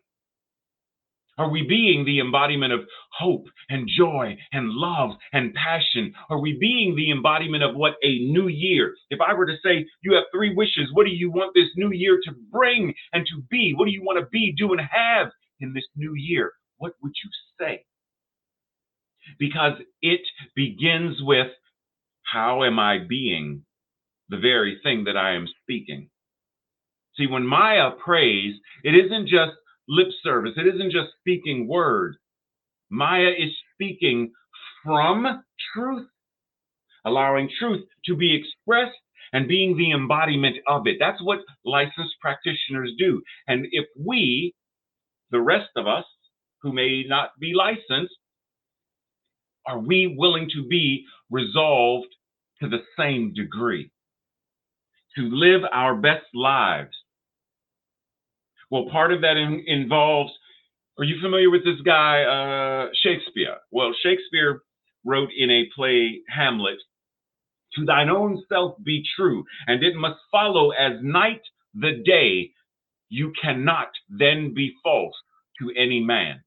Are 1.40 1.50
we 1.50 1.64
being 1.64 2.06
the 2.06 2.20
embodiment 2.20 2.74
of 2.74 2.82
hope 3.18 3.46
and 3.70 3.90
joy 3.98 4.38
and 4.52 4.70
love 4.70 5.12
and 5.34 5.54
passion? 5.56 6.14
Are 6.30 6.40
we 6.40 6.58
being 6.60 6.96
the 6.96 7.12
embodiment 7.12 7.64
of 7.64 7.76
what 7.76 7.94
a 8.04 8.20
new 8.26 8.50
year? 8.50 8.94
If 9.10 9.22
I 9.22 9.34
were 9.34 9.48
to 9.48 9.58
say, 9.64 9.88
you 10.04 10.14
have 10.16 10.26
three 10.34 10.54
wishes, 10.54 10.90
what 10.94 11.06
do 11.06 11.12
you 11.12 11.32
want 11.32 11.54
this 11.56 11.70
new 11.78 11.92
year 11.94 12.20
to 12.26 12.34
bring 12.52 12.94
and 13.14 13.26
to 13.28 13.42
be? 13.50 13.74
What 13.76 13.86
do 13.86 13.92
you 13.92 14.04
want 14.04 14.20
to 14.20 14.30
be, 14.30 14.54
do, 14.58 14.74
and 14.74 14.82
have 14.82 15.30
in 15.62 15.74
this 15.74 15.86
new 15.96 16.14
year? 16.16 16.52
What 16.78 16.94
would 17.02 17.14
you 17.24 17.30
say? 17.60 17.86
Because 19.40 19.74
it 20.02 20.22
begins 20.56 21.18
with 21.22 21.48
how 22.24 22.66
am 22.66 22.80
I 22.80 23.00
being 23.08 23.64
the 24.30 24.38
very 24.38 24.80
thing 24.84 25.06
that 25.06 25.18
I 25.18 25.36
am 25.36 25.48
speaking? 25.64 26.10
See, 27.18 27.28
when 27.28 27.48
Maya 27.48 27.92
prays, 28.04 28.56
it 28.84 28.96
isn't 28.96 29.28
just 29.28 29.54
lip 29.90 30.08
service, 30.24 30.54
it 30.56 30.74
isn't 30.74 30.92
just 30.92 31.10
speaking 31.20 31.68
words. 31.68 32.18
Maya 32.90 33.30
is 33.38 33.52
speaking 33.74 34.32
from 34.84 35.44
truth, 35.74 36.08
allowing 37.06 37.50
truth 37.60 37.86
to 38.06 38.16
be 38.16 38.36
expressed 38.36 38.98
and 39.34 39.48
being 39.48 39.78
the 39.78 39.92
embodiment 39.92 40.58
of 40.68 40.88
it. 40.88 40.98
That's 41.00 41.22
what 41.24 41.40
licensed 41.66 42.16
practitioners 42.22 42.92
do. 42.98 43.22
And 43.48 43.68
if 43.72 43.86
we, 44.00 44.56
the 45.32 45.42
rest 45.42 45.70
of 45.76 45.88
us 45.88 46.06
who 46.62 46.74
may 46.74 47.04
not 47.08 47.32
be 47.40 47.54
licensed, 47.54 48.16
are 49.66 49.80
we 49.80 50.16
willing 50.18 50.50
to 50.56 50.68
be 50.68 51.06
resolved 51.30 52.08
to 52.62 52.70
the 52.70 52.84
same 52.98 53.34
degree? 53.34 53.92
To 55.18 55.30
live 55.30 55.62
our 55.72 55.96
best 55.96 56.26
lives? 56.34 56.96
Well, 58.72 58.90
part 58.92 59.12
of 59.12 59.22
that 59.22 59.38
in, 59.38 59.64
involves 59.68 60.32
are 61.00 61.06
you 61.06 61.16
familiar 61.22 61.50
with 61.50 61.64
this 61.64 61.80
guy, 61.86 62.24
uh, 62.24 62.90
Shakespeare? 63.02 63.56
Well, 63.72 63.94
Shakespeare 64.04 64.64
wrote 65.06 65.30
in 65.38 65.50
a 65.50 65.70
play, 65.74 66.20
Hamlet, 66.28 66.78
to 67.76 67.86
thine 67.86 68.10
own 68.10 68.44
self 68.50 68.76
be 68.84 69.02
true, 69.16 69.46
and 69.68 69.82
it 69.82 69.96
must 69.96 70.20
follow 70.30 70.72
as 70.72 70.94
night 71.02 71.42
the 71.74 72.04
day. 72.06 72.52
You 73.08 73.32
cannot 73.42 73.88
then 74.10 74.54
be 74.54 74.74
false 74.84 75.16
to 75.60 75.72
any 75.78 76.02
man. 76.02 76.44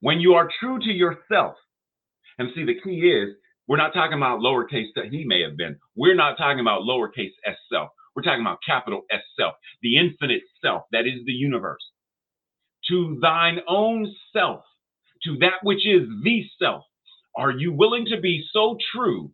When 0.00 0.20
you 0.20 0.34
are 0.34 0.50
true 0.60 0.78
to 0.80 0.92
yourself, 0.92 1.56
and 2.38 2.50
see, 2.54 2.64
the 2.64 2.78
key 2.84 3.00
is 3.08 3.34
we're 3.66 3.78
not 3.78 3.94
talking 3.94 4.18
about 4.18 4.40
lowercase 4.40 4.88
that 4.96 5.06
he 5.10 5.24
may 5.24 5.40
have 5.42 5.56
been. 5.56 5.78
We're 5.96 6.14
not 6.14 6.36
talking 6.36 6.60
about 6.60 6.82
lowercase 6.82 7.32
s 7.46 7.56
self. 7.72 7.88
We're 8.14 8.22
talking 8.22 8.42
about 8.42 8.58
capital 8.66 9.02
S 9.10 9.22
self, 9.38 9.54
the 9.82 9.98
infinite 9.98 10.42
self 10.62 10.84
that 10.92 11.06
is 11.06 11.24
the 11.26 11.32
universe. 11.32 11.82
To 12.88 13.18
thine 13.22 13.60
own 13.68 14.12
self, 14.32 14.62
to 15.24 15.36
that 15.40 15.62
which 15.62 15.86
is 15.86 16.08
the 16.22 16.44
self, 16.60 16.84
are 17.36 17.50
you 17.50 17.72
willing 17.72 18.06
to 18.06 18.20
be 18.20 18.44
so 18.52 18.76
true 18.94 19.30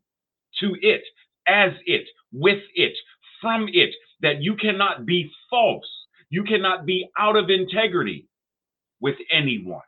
to 0.60 0.76
it 0.80 1.02
as 1.48 1.72
it, 1.86 2.06
with 2.32 2.62
it, 2.74 2.92
from 3.40 3.68
it, 3.72 3.90
that 4.20 4.42
you 4.42 4.56
cannot 4.56 5.06
be 5.06 5.30
false. 5.48 5.88
You 6.30 6.44
cannot 6.44 6.86
be 6.86 7.08
out 7.18 7.36
of 7.36 7.50
integrity 7.50 8.28
with 9.00 9.16
anyone. 9.32 9.82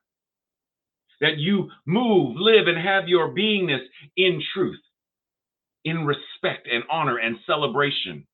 That 1.20 1.38
you 1.38 1.70
move, 1.86 2.36
live, 2.36 2.66
and 2.66 2.78
have 2.78 3.08
your 3.08 3.34
beingness 3.34 3.82
in 4.16 4.42
truth, 4.54 4.80
in 5.84 6.04
respect 6.04 6.66
and 6.70 6.82
honor 6.90 7.18
and 7.18 7.36
celebration, 7.46 8.26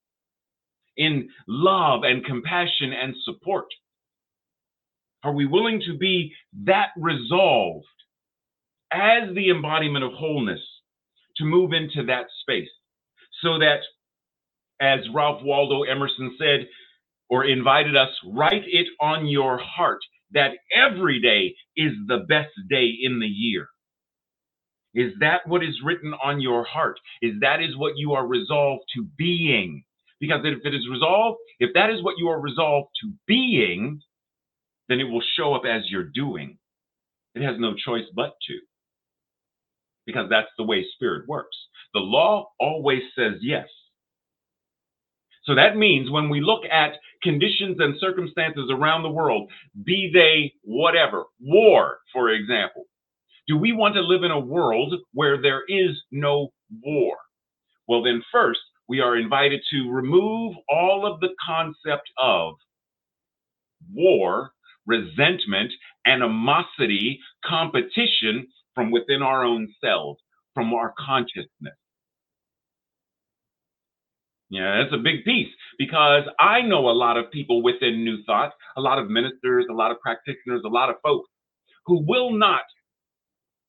in 0.98 1.30
love 1.48 2.02
and 2.04 2.24
compassion 2.26 2.92
and 2.94 3.14
support. 3.24 3.66
Are 5.24 5.32
we 5.34 5.46
willing 5.46 5.82
to 5.86 5.98
be 5.98 6.34
that 6.66 6.90
resolved 6.98 7.86
as 8.92 9.34
the 9.34 9.50
embodiment 9.50 10.04
of 10.04 10.12
wholeness 10.14 10.60
to 11.38 11.44
move 11.44 11.72
into 11.72 12.06
that 12.06 12.26
space? 12.42 12.68
so 13.42 13.58
that, 13.58 13.80
as 14.80 15.00
Ralph 15.14 15.42
Waldo 15.44 15.82
Emerson 15.84 16.36
said, 16.40 16.68
or 17.30 17.44
invited 17.46 17.96
us, 17.96 18.10
write 18.26 18.64
it 18.66 18.86
on 19.00 19.26
your 19.26 19.58
heart 19.58 20.00
that 20.32 20.52
every 20.74 21.20
day 21.20 21.54
is 21.76 21.92
the 22.08 22.26
best 22.28 22.52
day 22.70 22.90
in 23.02 23.20
the 23.20 23.26
year. 23.26 23.68
Is 24.94 25.12
that 25.20 25.46
what 25.46 25.64
is 25.64 25.76
written 25.84 26.14
on 26.24 26.40
your 26.40 26.64
heart? 26.64 26.98
Is 27.22 27.34
that 27.42 27.62
is 27.62 27.76
what 27.76 27.94
you 27.96 28.14
are 28.14 28.26
resolved 28.26 28.84
to 28.96 29.06
being? 29.18 29.84
Because 30.20 30.40
if 30.44 30.64
it 30.64 30.74
is 30.74 30.88
resolved, 30.90 31.38
if 31.60 31.70
that 31.74 31.90
is 31.90 32.02
what 32.02 32.16
you 32.18 32.28
are 32.28 32.40
resolved 32.40 32.88
to 33.02 33.12
being, 33.26 34.00
then 34.88 35.00
it 35.00 35.04
will 35.04 35.22
show 35.36 35.54
up 35.54 35.62
as 35.64 35.82
you're 35.90 36.10
doing. 36.14 36.58
It 37.34 37.42
has 37.42 37.56
no 37.58 37.74
choice 37.74 38.06
but 38.14 38.34
to. 38.48 38.54
Because 40.06 40.28
that's 40.30 40.48
the 40.56 40.64
way 40.64 40.84
spirit 40.94 41.28
works. 41.28 41.56
The 41.94 42.00
law 42.00 42.50
always 42.58 43.02
says 43.16 43.34
yes. 43.40 43.68
So 45.44 45.54
that 45.54 45.76
means 45.76 46.10
when 46.10 46.28
we 46.28 46.40
look 46.40 46.64
at 46.70 46.92
conditions 47.22 47.76
and 47.80 47.94
circumstances 48.00 48.70
around 48.70 49.02
the 49.02 49.10
world, 49.10 49.50
be 49.84 50.10
they 50.12 50.52
whatever, 50.62 51.24
war, 51.40 51.98
for 52.12 52.30
example, 52.30 52.84
do 53.46 53.56
we 53.56 53.72
want 53.72 53.94
to 53.94 54.02
live 54.02 54.24
in 54.24 54.30
a 54.30 54.38
world 54.38 54.94
where 55.14 55.40
there 55.40 55.62
is 55.66 55.96
no 56.10 56.48
war? 56.82 57.16
Well, 57.86 58.02
then, 58.02 58.22
first, 58.30 58.60
we 58.88 59.00
are 59.00 59.16
invited 59.16 59.60
to 59.70 59.90
remove 59.90 60.54
all 60.68 61.06
of 61.06 61.20
the 61.20 61.30
concept 61.44 62.10
of 62.18 62.54
war, 63.92 64.50
resentment, 64.86 65.72
animosity, 66.06 67.20
competition 67.44 68.46
from 68.74 68.90
within 68.90 69.22
our 69.22 69.44
own 69.44 69.68
selves 69.82 70.20
from 70.54 70.72
our 70.74 70.92
consciousness. 70.98 71.76
Yeah, 74.50 74.82
that's 74.82 74.94
a 74.94 75.02
big 75.02 75.24
piece 75.24 75.52
because 75.78 76.24
I 76.40 76.62
know 76.62 76.88
a 76.88 76.92
lot 76.92 77.16
of 77.16 77.30
people 77.30 77.62
within 77.62 78.02
New 78.02 78.22
Thought, 78.24 78.52
a 78.76 78.80
lot 78.80 78.98
of 78.98 79.10
ministers, 79.10 79.66
a 79.70 79.74
lot 79.74 79.90
of 79.90 80.00
practitioners, 80.00 80.62
a 80.64 80.68
lot 80.68 80.88
of 80.88 80.96
folks 81.02 81.28
who 81.86 82.04
will 82.06 82.32
not 82.32 82.62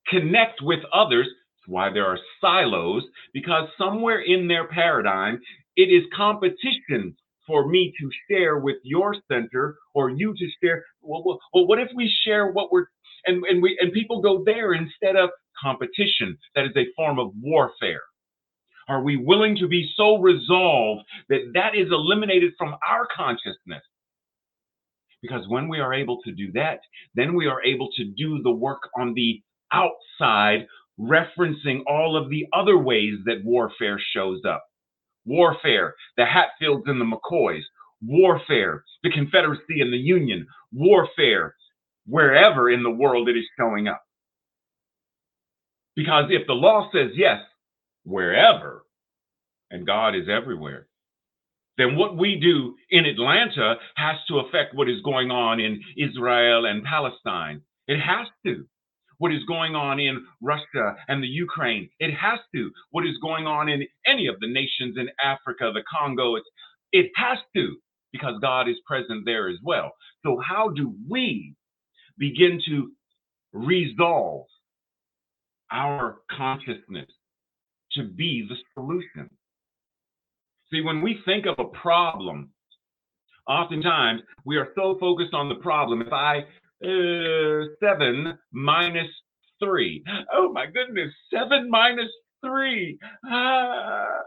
connect 0.08 0.62
with 0.62 0.79
others. 0.93 1.27
Why 1.69 1.91
there 1.93 2.05
are 2.05 2.19
silos, 2.41 3.03
because 3.34 3.69
somewhere 3.77 4.21
in 4.21 4.47
their 4.47 4.67
paradigm, 4.67 5.39
it 5.75 5.84
is 5.84 6.03
competition 6.15 7.15
for 7.45 7.67
me 7.67 7.93
to 7.99 8.10
share 8.29 8.60
with 8.60 8.77
your 8.84 9.15
center 9.32 9.77
or 9.93 10.10
you 10.10 10.34
to 10.34 10.47
share. 10.62 10.84
Well, 11.01 11.23
well, 11.25 11.39
well 11.53 11.67
what 11.67 11.79
if 11.79 11.89
we 11.95 12.12
share 12.25 12.51
what 12.51 12.71
we're 12.71 12.88
and, 13.25 13.43
and 13.45 13.62
we 13.62 13.77
and 13.82 13.91
people 13.91 14.21
go 14.21 14.43
there 14.45 14.73
instead 14.73 15.15
of 15.15 15.29
competition. 15.62 16.38
That 16.55 16.65
is 16.65 16.75
a 16.75 16.88
form 16.95 17.19
of 17.19 17.32
warfare. 17.41 18.01
Are 18.88 19.03
we 19.03 19.17
willing 19.17 19.55
to 19.58 19.67
be 19.67 19.89
so 19.95 20.17
resolved 20.17 21.03
that 21.29 21.51
that 21.53 21.75
is 21.75 21.88
eliminated 21.91 22.53
from 22.58 22.75
our 22.88 23.08
consciousness? 23.15 23.84
Because 25.21 25.47
when 25.47 25.67
we 25.67 25.79
are 25.79 25.93
able 25.93 26.21
to 26.23 26.32
do 26.32 26.51
that, 26.53 26.79
then 27.13 27.36
we 27.36 27.45
are 27.45 27.62
able 27.62 27.89
to 27.97 28.05
do 28.05 28.41
the 28.41 28.51
work 28.51 28.89
on 28.97 29.13
the 29.13 29.41
outside, 29.71 30.65
referencing 30.99 31.81
all 31.88 32.17
of 32.17 32.29
the 32.29 32.45
other 32.53 32.77
ways 32.77 33.15
that 33.25 33.43
warfare 33.43 33.99
shows 34.13 34.41
up. 34.47 34.63
Warfare, 35.25 35.95
the 36.17 36.25
Hatfields 36.25 36.83
and 36.88 36.99
the 36.99 37.05
McCoys. 37.05 37.63
Warfare, 38.01 38.83
the 39.03 39.12
Confederacy 39.12 39.81
and 39.81 39.93
the 39.93 39.97
Union. 39.97 40.47
Warfare, 40.71 41.55
wherever 42.05 42.69
in 42.69 42.83
the 42.83 42.89
world 42.89 43.29
it 43.29 43.38
is 43.38 43.45
showing 43.57 43.88
up. 43.88 44.01
Because 45.95 46.25
if 46.29 46.47
the 46.47 46.53
law 46.53 46.89
says 46.93 47.12
yes, 47.15 47.39
wherever, 48.03 48.83
and 49.69 49.85
God 49.85 50.15
is 50.15 50.29
everywhere, 50.29 50.88
then 51.77 51.95
what 51.95 52.17
we 52.17 52.39
do 52.39 52.75
in 52.89 53.05
Atlanta 53.05 53.75
has 53.95 54.17
to 54.27 54.39
affect 54.39 54.75
what 54.75 54.89
is 54.89 55.01
going 55.01 55.31
on 55.31 55.59
in 55.59 55.81
Israel 55.97 56.65
and 56.65 56.83
Palestine. 56.83 57.62
It 57.88 57.99
has 57.99 58.27
to. 58.45 58.65
What 59.19 59.34
is 59.34 59.43
going 59.47 59.75
on 59.75 59.99
in 59.99 60.25
Russia 60.41 60.95
and 61.08 61.23
the 61.23 61.27
Ukraine? 61.27 61.89
It 61.99 62.13
has 62.13 62.39
to. 62.55 62.71
What 62.91 63.05
is 63.05 63.15
going 63.21 63.47
on 63.47 63.69
in 63.69 63.86
any 64.05 64.27
of 64.27 64.36
the 64.39 64.51
nations 64.51 64.97
in 64.97 65.08
Africa, 65.23 65.71
the 65.73 65.84
Congo? 65.89 66.36
It's, 66.36 66.47
it 66.91 67.12
has 67.15 67.38
to, 67.55 67.75
because 68.12 68.39
God 68.41 68.67
is 68.67 68.75
present 68.86 69.23
there 69.25 69.49
as 69.49 69.58
well. 69.63 69.91
So, 70.25 70.41
how 70.45 70.69
do 70.69 70.93
we 71.08 71.53
begin 72.17 72.60
to 72.67 72.91
resolve 73.53 74.45
our 75.71 76.21
consciousness 76.36 77.08
to 77.93 78.03
be 78.03 78.47
the 78.47 78.55
solution. 78.73 79.29
See, 80.71 80.82
when 80.82 81.01
we 81.01 81.19
think 81.25 81.45
of 81.45 81.55
a 81.58 81.69
problem, 81.77 82.51
oftentimes 83.47 84.21
we 84.45 84.58
are 84.58 84.69
so 84.75 84.97
focused 84.99 85.34
on 85.34 85.49
the 85.49 85.55
problem. 85.55 86.01
If 86.01 86.13
I, 86.13 86.45
uh, 86.83 87.65
seven 87.81 88.37
minus 88.51 89.09
three, 89.63 90.03
oh 90.33 90.51
my 90.51 90.65
goodness, 90.65 91.13
seven 91.33 91.69
minus 91.69 92.09
three, 92.45 92.97
ah, 93.29 94.19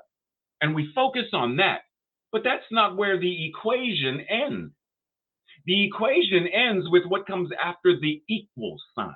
and 0.60 0.74
we 0.74 0.92
focus 0.94 1.26
on 1.32 1.56
that. 1.56 1.80
But 2.32 2.42
that's 2.44 2.64
not 2.70 2.96
where 2.96 3.18
the 3.18 3.46
equation 3.46 4.20
ends. 4.28 4.72
The 5.66 5.86
equation 5.86 6.46
ends 6.48 6.86
with 6.90 7.04
what 7.06 7.26
comes 7.26 7.50
after 7.62 7.98
the 8.00 8.22
equal 8.28 8.76
sign 8.96 9.14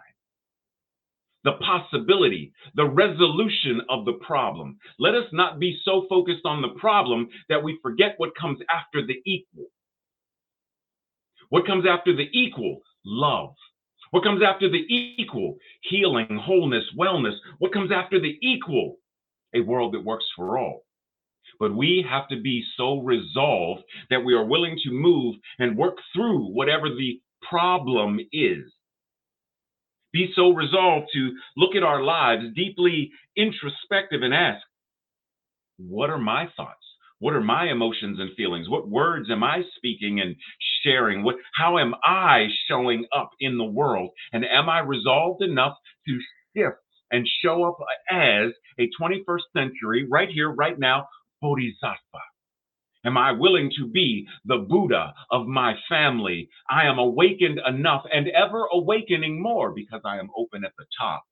the 1.46 1.52
possibility, 1.64 2.52
the 2.74 2.84
resolution 2.84 3.80
of 3.88 4.04
the 4.04 4.14
problem. 4.14 4.76
Let 4.98 5.14
us 5.14 5.26
not 5.32 5.60
be 5.60 5.78
so 5.84 6.04
focused 6.10 6.44
on 6.44 6.60
the 6.60 6.78
problem 6.80 7.28
that 7.48 7.62
we 7.62 7.78
forget 7.82 8.14
what 8.16 8.34
comes 8.38 8.58
after 8.68 9.06
the 9.06 9.22
equal. 9.24 9.66
What 11.50 11.64
comes 11.64 11.84
after 11.88 12.14
the 12.14 12.28
equal? 12.32 12.80
Love. 13.06 13.54
What 14.10 14.24
comes 14.24 14.42
after 14.42 14.68
the 14.68 14.84
equal? 14.88 15.56
Healing, 15.82 16.40
wholeness, 16.42 16.84
wellness. 16.98 17.36
What 17.58 17.72
comes 17.72 17.92
after 17.92 18.20
the 18.20 18.36
equal? 18.42 18.96
A 19.54 19.60
world 19.60 19.94
that 19.94 20.04
works 20.04 20.26
for 20.34 20.58
all. 20.58 20.84
But 21.60 21.74
we 21.74 22.04
have 22.08 22.28
to 22.28 22.40
be 22.40 22.64
so 22.76 22.98
resolved 23.00 23.84
that 24.10 24.24
we 24.24 24.34
are 24.34 24.44
willing 24.44 24.78
to 24.82 24.90
move 24.90 25.36
and 25.58 25.76
work 25.76 25.96
through 26.14 26.46
whatever 26.52 26.88
the 26.90 27.20
problem 27.48 28.18
is. 28.32 28.64
Be 30.12 30.32
so 30.34 30.50
resolved 30.50 31.08
to 31.12 31.32
look 31.56 31.76
at 31.76 31.82
our 31.82 32.02
lives 32.02 32.44
deeply 32.54 33.10
introspective 33.36 34.22
and 34.22 34.34
ask, 34.34 34.62
what 35.78 36.10
are 36.10 36.18
my 36.18 36.48
thoughts? 36.56 36.85
What 37.18 37.34
are 37.34 37.40
my 37.40 37.70
emotions 37.70 38.20
and 38.20 38.34
feelings? 38.36 38.68
What 38.68 38.88
words 38.88 39.30
am 39.30 39.42
I 39.42 39.62
speaking 39.76 40.20
and 40.20 40.36
sharing? 40.82 41.22
What 41.22 41.36
how 41.54 41.78
am 41.78 41.94
I 42.04 42.48
showing 42.68 43.06
up 43.16 43.30
in 43.40 43.56
the 43.56 43.64
world? 43.64 44.10
And 44.32 44.44
am 44.44 44.68
I 44.68 44.80
resolved 44.80 45.42
enough 45.42 45.76
to 46.06 46.18
shift 46.56 46.76
and 47.10 47.26
show 47.42 47.64
up 47.64 47.78
as 48.10 48.52
a 48.78 48.90
21st 49.00 49.42
century, 49.56 50.06
right 50.10 50.28
here, 50.28 50.50
right 50.50 50.78
now, 50.78 51.08
bodhisattva? 51.40 52.20
Am 53.06 53.16
I 53.16 53.32
willing 53.32 53.70
to 53.78 53.86
be 53.88 54.26
the 54.44 54.66
Buddha 54.68 55.14
of 55.30 55.46
my 55.46 55.74
family? 55.88 56.48
I 56.68 56.86
am 56.86 56.98
awakened 56.98 57.60
enough 57.66 58.02
and 58.12 58.28
ever 58.28 58.66
awakening 58.72 59.40
more 59.40 59.72
because 59.72 60.02
I 60.04 60.18
am 60.18 60.28
open 60.36 60.64
at 60.64 60.72
the 60.76 60.86
top. 61.00 61.22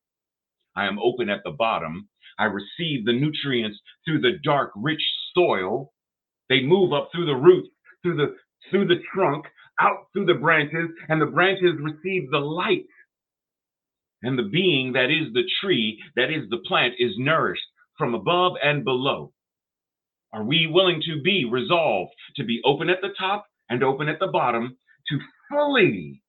I 0.77 0.87
am 0.87 0.99
open 0.99 1.29
at 1.29 1.43
the 1.45 1.51
bottom. 1.51 2.09
I 2.39 2.45
receive 2.45 3.05
the 3.05 3.13
nutrients 3.13 3.79
through 4.05 4.21
the 4.21 4.39
dark, 4.45 4.73
rich 4.77 5.03
soil. 5.35 5.93
They 6.49 6.63
move 6.63 6.93
up 6.93 7.09
through 7.13 7.27
the 7.27 7.35
roots, 7.35 7.69
through 8.03 8.17
the 8.17 8.37
through 8.71 8.87
the 8.87 9.01
trunk, 9.15 9.47
out 9.81 10.07
through 10.13 10.27
the 10.27 10.35
branches, 10.35 10.91
and 11.09 11.21
the 11.21 11.27
branches 11.27 11.75
receive 11.81 12.31
the 12.31 12.39
light. 12.39 12.87
And 14.23 14.39
the 14.39 14.45
being 14.51 14.93
that 14.95 15.11
is 15.11 15.33
the 15.35 15.45
tree, 15.61 16.03
that 16.17 16.31
is 16.31 16.49
the 16.49 16.63
plant, 16.67 16.95
is 16.99 17.13
nourished 17.19 17.63
from 17.99 18.15
above 18.15 18.55
and 18.63 18.85
below. 18.85 19.33
Are 20.33 20.43
we 20.43 20.67
willing 20.67 21.01
to 21.07 21.23
be 21.23 21.45
resolved 21.45 22.13
to 22.37 22.45
be 22.45 22.61
open 22.65 22.89
at 22.89 23.01
the 23.03 23.15
top 23.19 23.47
and 23.69 23.85
open 23.85 24.09
at 24.09 24.19
the 24.19 24.27
bottom 24.27 24.77
to 25.09 25.19
fully 25.51 26.23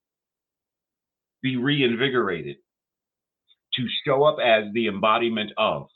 be 1.41 1.57
reinvigorated, 1.57 2.57
to 3.73 3.87
show 4.05 4.23
up 4.23 4.37
as 4.43 4.65
the 4.73 4.87
embodiment 4.87 5.51
of 5.57 5.87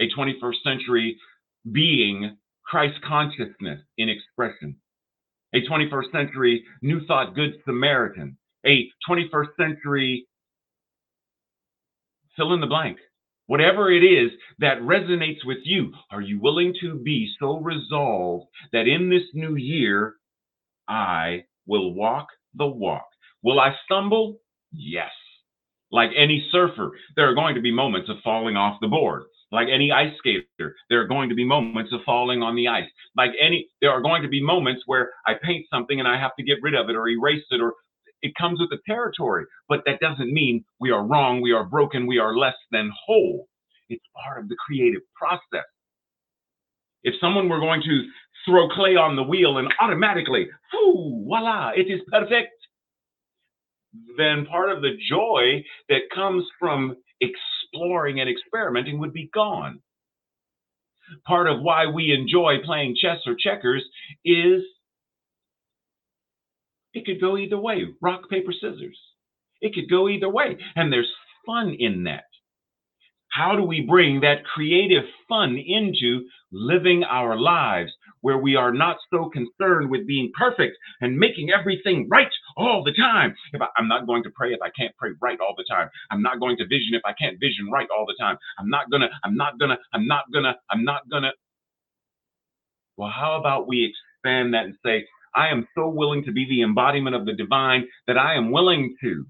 a 0.00 0.08
21st 0.16 0.62
century 0.64 1.18
being 1.72 2.36
Christ 2.64 3.00
consciousness 3.06 3.80
in 3.96 4.08
expression, 4.08 4.76
a 5.54 5.62
21st 5.62 6.12
century 6.12 6.64
New 6.82 7.04
Thought 7.06 7.34
Good 7.34 7.54
Samaritan, 7.64 8.36
a 8.66 8.88
21st 9.08 9.48
century 9.58 10.26
fill 12.36 12.52
in 12.54 12.60
the 12.60 12.66
blank. 12.66 12.98
Whatever 13.46 13.90
it 13.90 14.04
is 14.04 14.30
that 14.58 14.80
resonates 14.82 15.44
with 15.44 15.58
you, 15.64 15.92
are 16.10 16.20
you 16.20 16.38
willing 16.38 16.74
to 16.82 16.96
be 16.96 17.32
so 17.40 17.58
resolved 17.58 18.46
that 18.72 18.86
in 18.86 19.08
this 19.08 19.22
new 19.32 19.56
year, 19.56 20.16
I 20.86 21.44
will 21.66 21.94
walk 21.94 22.26
the 22.54 22.66
walk? 22.66 23.06
Will 23.42 23.58
I 23.58 23.74
stumble? 23.86 24.40
Yes. 24.70 25.10
Like 25.90 26.10
any 26.14 26.46
surfer, 26.52 26.90
there 27.16 27.30
are 27.30 27.34
going 27.34 27.54
to 27.54 27.62
be 27.62 27.72
moments 27.72 28.10
of 28.10 28.16
falling 28.22 28.56
off 28.56 28.78
the 28.82 28.88
board. 28.88 29.22
Like 29.50 29.68
any 29.72 29.90
ice 29.90 30.12
skater, 30.18 30.76
there 30.90 31.00
are 31.00 31.06
going 31.06 31.30
to 31.30 31.34
be 31.34 31.44
moments 31.44 31.92
of 31.92 32.00
falling 32.04 32.42
on 32.42 32.54
the 32.54 32.68
ice. 32.68 32.88
Like 33.16 33.30
any, 33.40 33.68
there 33.80 33.90
are 33.90 34.02
going 34.02 34.22
to 34.22 34.28
be 34.28 34.42
moments 34.42 34.82
where 34.86 35.10
I 35.26 35.34
paint 35.42 35.66
something 35.72 35.98
and 35.98 36.08
I 36.08 36.20
have 36.20 36.36
to 36.36 36.44
get 36.44 36.58
rid 36.62 36.74
of 36.74 36.90
it 36.90 36.96
or 36.96 37.08
erase 37.08 37.44
it 37.50 37.60
or 37.60 37.74
it 38.20 38.34
comes 38.38 38.60
with 38.60 38.70
the 38.70 38.78
territory. 38.86 39.44
But 39.68 39.80
that 39.86 40.00
doesn't 40.00 40.32
mean 40.32 40.64
we 40.80 40.90
are 40.90 41.06
wrong, 41.06 41.40
we 41.40 41.52
are 41.52 41.64
broken, 41.64 42.06
we 42.06 42.18
are 42.18 42.36
less 42.36 42.56
than 42.72 42.92
whole. 43.06 43.48
It's 43.88 44.04
part 44.22 44.42
of 44.42 44.48
the 44.48 44.56
creative 44.66 45.02
process. 45.16 45.66
If 47.04 47.14
someone 47.20 47.48
were 47.48 47.60
going 47.60 47.80
to 47.82 48.02
throw 48.44 48.68
clay 48.68 48.96
on 48.96 49.16
the 49.16 49.22
wheel 49.22 49.58
and 49.58 49.72
automatically, 49.80 50.48
whoo, 50.72 51.24
voila, 51.26 51.70
it 51.74 51.86
is 51.90 52.00
perfect, 52.10 52.52
then 54.18 54.46
part 54.46 54.70
of 54.70 54.82
the 54.82 54.96
joy 55.08 55.64
that 55.88 56.02
comes 56.14 56.44
from 56.58 56.96
exploring 57.72 58.20
and 58.20 58.28
experimenting 58.28 58.98
would 58.98 59.12
be 59.12 59.30
gone. 59.32 59.80
Part 61.26 61.48
of 61.48 61.62
why 61.62 61.86
we 61.86 62.12
enjoy 62.12 62.56
playing 62.64 62.96
chess 63.00 63.18
or 63.26 63.34
checkers 63.34 63.84
is 64.24 64.62
it 66.92 67.06
could 67.06 67.20
go 67.20 67.36
either 67.36 67.58
way 67.58 67.86
rock, 68.02 68.28
paper, 68.28 68.52
scissors. 68.52 68.98
It 69.60 69.74
could 69.74 69.90
go 69.90 70.08
either 70.08 70.28
way. 70.28 70.56
And 70.76 70.92
there's 70.92 71.10
fun 71.46 71.74
in 71.78 72.04
that. 72.04 72.24
How 73.30 73.56
do 73.56 73.62
we 73.62 73.82
bring 73.82 74.20
that 74.20 74.44
creative 74.44 75.04
fun 75.28 75.56
into 75.56 76.26
living 76.50 77.04
our 77.04 77.36
lives 77.36 77.92
where 78.20 78.38
we 78.38 78.56
are 78.56 78.72
not 78.72 78.96
so 79.12 79.30
concerned 79.30 79.90
with 79.90 80.06
being 80.06 80.32
perfect 80.36 80.76
and 81.00 81.16
making 81.16 81.50
everything 81.50 82.08
right 82.10 82.28
all 82.58 82.82
the 82.84 82.92
time? 82.92 83.34
If 83.52 83.62
I, 83.62 83.68
am 83.78 83.88
not 83.88 84.06
going 84.06 84.22
to 84.24 84.30
pray 84.30 84.52
if 84.52 84.60
I 84.62 84.70
can't 84.78 84.94
pray 84.96 85.10
right 85.22 85.38
all 85.40 85.54
the 85.56 85.64
time. 85.70 85.88
I'm 86.10 86.22
not 86.22 86.40
going 86.40 86.56
to 86.58 86.66
vision 86.66 86.92
if 86.92 87.02
I 87.04 87.12
can't 87.12 87.40
vision 87.40 87.70
right 87.72 87.88
all 87.96 88.04
the 88.06 88.16
time. 88.20 88.36
I'm 88.58 88.68
not 88.68 88.90
gonna, 88.90 89.08
I'm 89.24 89.36
not 89.36 89.58
gonna, 89.58 89.78
I'm 89.92 90.06
not 90.06 90.24
gonna, 90.32 90.56
I'm 90.70 90.84
not 90.84 91.08
gonna. 91.10 91.30
Well, 92.96 93.10
how 93.10 93.38
about 93.38 93.68
we 93.68 93.94
expand 93.94 94.54
that 94.54 94.64
and 94.64 94.74
say, 94.84 95.06
I 95.34 95.48
am 95.48 95.66
so 95.74 95.88
willing 95.88 96.24
to 96.24 96.32
be 96.32 96.46
the 96.48 96.62
embodiment 96.62 97.14
of 97.14 97.24
the 97.24 97.32
divine 97.32 97.86
that 98.08 98.18
I 98.18 98.34
am 98.34 98.50
willing 98.50 98.96
to 99.02 99.24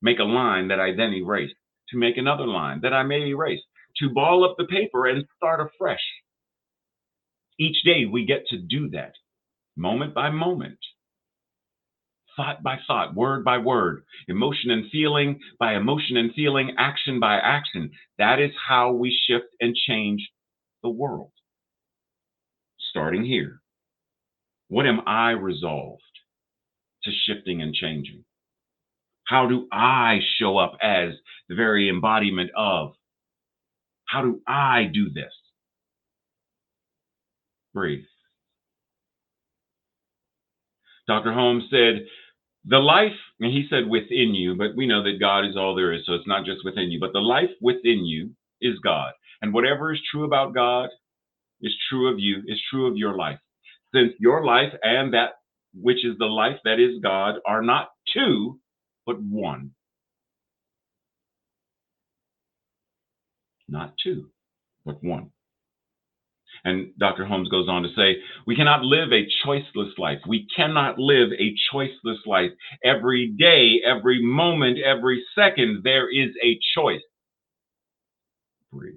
make 0.00 0.20
a 0.20 0.24
line 0.24 0.68
that 0.68 0.78
I 0.78 0.94
then 0.94 1.12
erase 1.14 1.50
to 1.90 1.98
make 1.98 2.16
another 2.16 2.46
line 2.46 2.80
that 2.82 2.92
I 2.92 3.02
may 3.02 3.28
erase, 3.28 3.60
to 3.98 4.10
ball 4.10 4.44
up 4.44 4.56
the 4.58 4.66
paper 4.66 5.06
and 5.06 5.24
start 5.36 5.60
afresh. 5.60 6.00
Each 7.58 7.82
day 7.84 8.04
we 8.04 8.26
get 8.26 8.46
to 8.48 8.58
do 8.58 8.90
that, 8.90 9.12
moment 9.76 10.14
by 10.14 10.30
moment, 10.30 10.78
thought 12.36 12.62
by 12.62 12.78
thought, 12.86 13.14
word 13.14 13.44
by 13.44 13.58
word, 13.58 14.04
emotion 14.28 14.70
and 14.70 14.90
feeling 14.90 15.40
by 15.58 15.74
emotion 15.74 16.16
and 16.16 16.32
feeling, 16.34 16.74
action 16.78 17.18
by 17.18 17.36
action. 17.36 17.90
That 18.18 18.40
is 18.40 18.50
how 18.68 18.92
we 18.92 19.16
shift 19.26 19.46
and 19.60 19.74
change 19.74 20.30
the 20.82 20.90
world. 20.90 21.32
Starting 22.90 23.24
here. 23.24 23.60
What 24.68 24.86
am 24.86 25.00
I 25.06 25.30
resolved 25.30 26.02
to 27.04 27.10
shifting 27.26 27.62
and 27.62 27.74
changing? 27.74 28.24
How 29.24 29.48
do 29.48 29.66
I 29.72 30.20
show 30.38 30.58
up 30.58 30.76
as 30.80 31.10
the 31.48 31.54
very 31.54 31.88
embodiment 31.88 32.50
of? 32.56 32.92
How 34.06 34.22
do 34.22 34.40
I 34.46 34.84
do 34.92 35.10
this? 35.10 35.32
Breathe. 37.74 38.04
Dr. 41.06 41.32
Holmes 41.32 41.64
said, 41.70 42.06
the 42.68 42.78
life, 42.78 43.12
and 43.40 43.52
he 43.52 43.66
said 43.70 43.88
within 43.88 44.34
you, 44.34 44.56
but 44.56 44.74
we 44.76 44.86
know 44.86 45.02
that 45.04 45.20
God 45.20 45.46
is 45.46 45.56
all 45.56 45.74
there 45.74 45.92
is, 45.92 46.02
so 46.04 46.14
it's 46.14 46.26
not 46.26 46.44
just 46.44 46.64
within 46.64 46.90
you, 46.90 46.98
but 46.98 47.12
the 47.12 47.20
life 47.20 47.50
within 47.60 48.04
you 48.04 48.30
is 48.60 48.78
God. 48.82 49.12
And 49.40 49.54
whatever 49.54 49.92
is 49.92 50.00
true 50.10 50.24
about 50.24 50.54
God 50.54 50.88
is 51.60 51.74
true 51.88 52.12
of 52.12 52.18
you, 52.18 52.42
is 52.46 52.60
true 52.70 52.86
of 52.86 52.96
your 52.96 53.16
life. 53.16 53.38
Since 53.94 54.14
your 54.18 54.44
life 54.44 54.72
and 54.82 55.14
that 55.14 55.34
which 55.74 56.04
is 56.04 56.16
the 56.18 56.26
life 56.26 56.56
that 56.64 56.80
is 56.80 57.00
God 57.02 57.36
are 57.46 57.62
not 57.62 57.90
two, 58.12 58.58
but 59.04 59.20
one. 59.22 59.70
Not 63.68 63.94
two, 64.02 64.30
but 64.84 65.02
one. 65.02 65.30
And 66.64 66.90
Dr. 66.98 67.24
Holmes 67.24 67.48
goes 67.48 67.68
on 67.68 67.82
to 67.82 67.88
say, 67.96 68.16
we 68.46 68.56
cannot 68.56 68.82
live 68.82 69.12
a 69.12 69.26
choiceless 69.46 69.96
life. 69.98 70.18
We 70.26 70.46
cannot 70.54 70.98
live 70.98 71.30
a 71.32 71.54
choiceless 71.72 72.24
life. 72.26 72.50
Every 72.84 73.28
day, 73.38 73.80
every 73.86 74.22
moment, 74.22 74.78
every 74.84 75.24
second, 75.34 75.82
there 75.84 76.10
is 76.10 76.30
a 76.42 76.58
choice. 76.76 77.02
Breathe. 78.72 78.94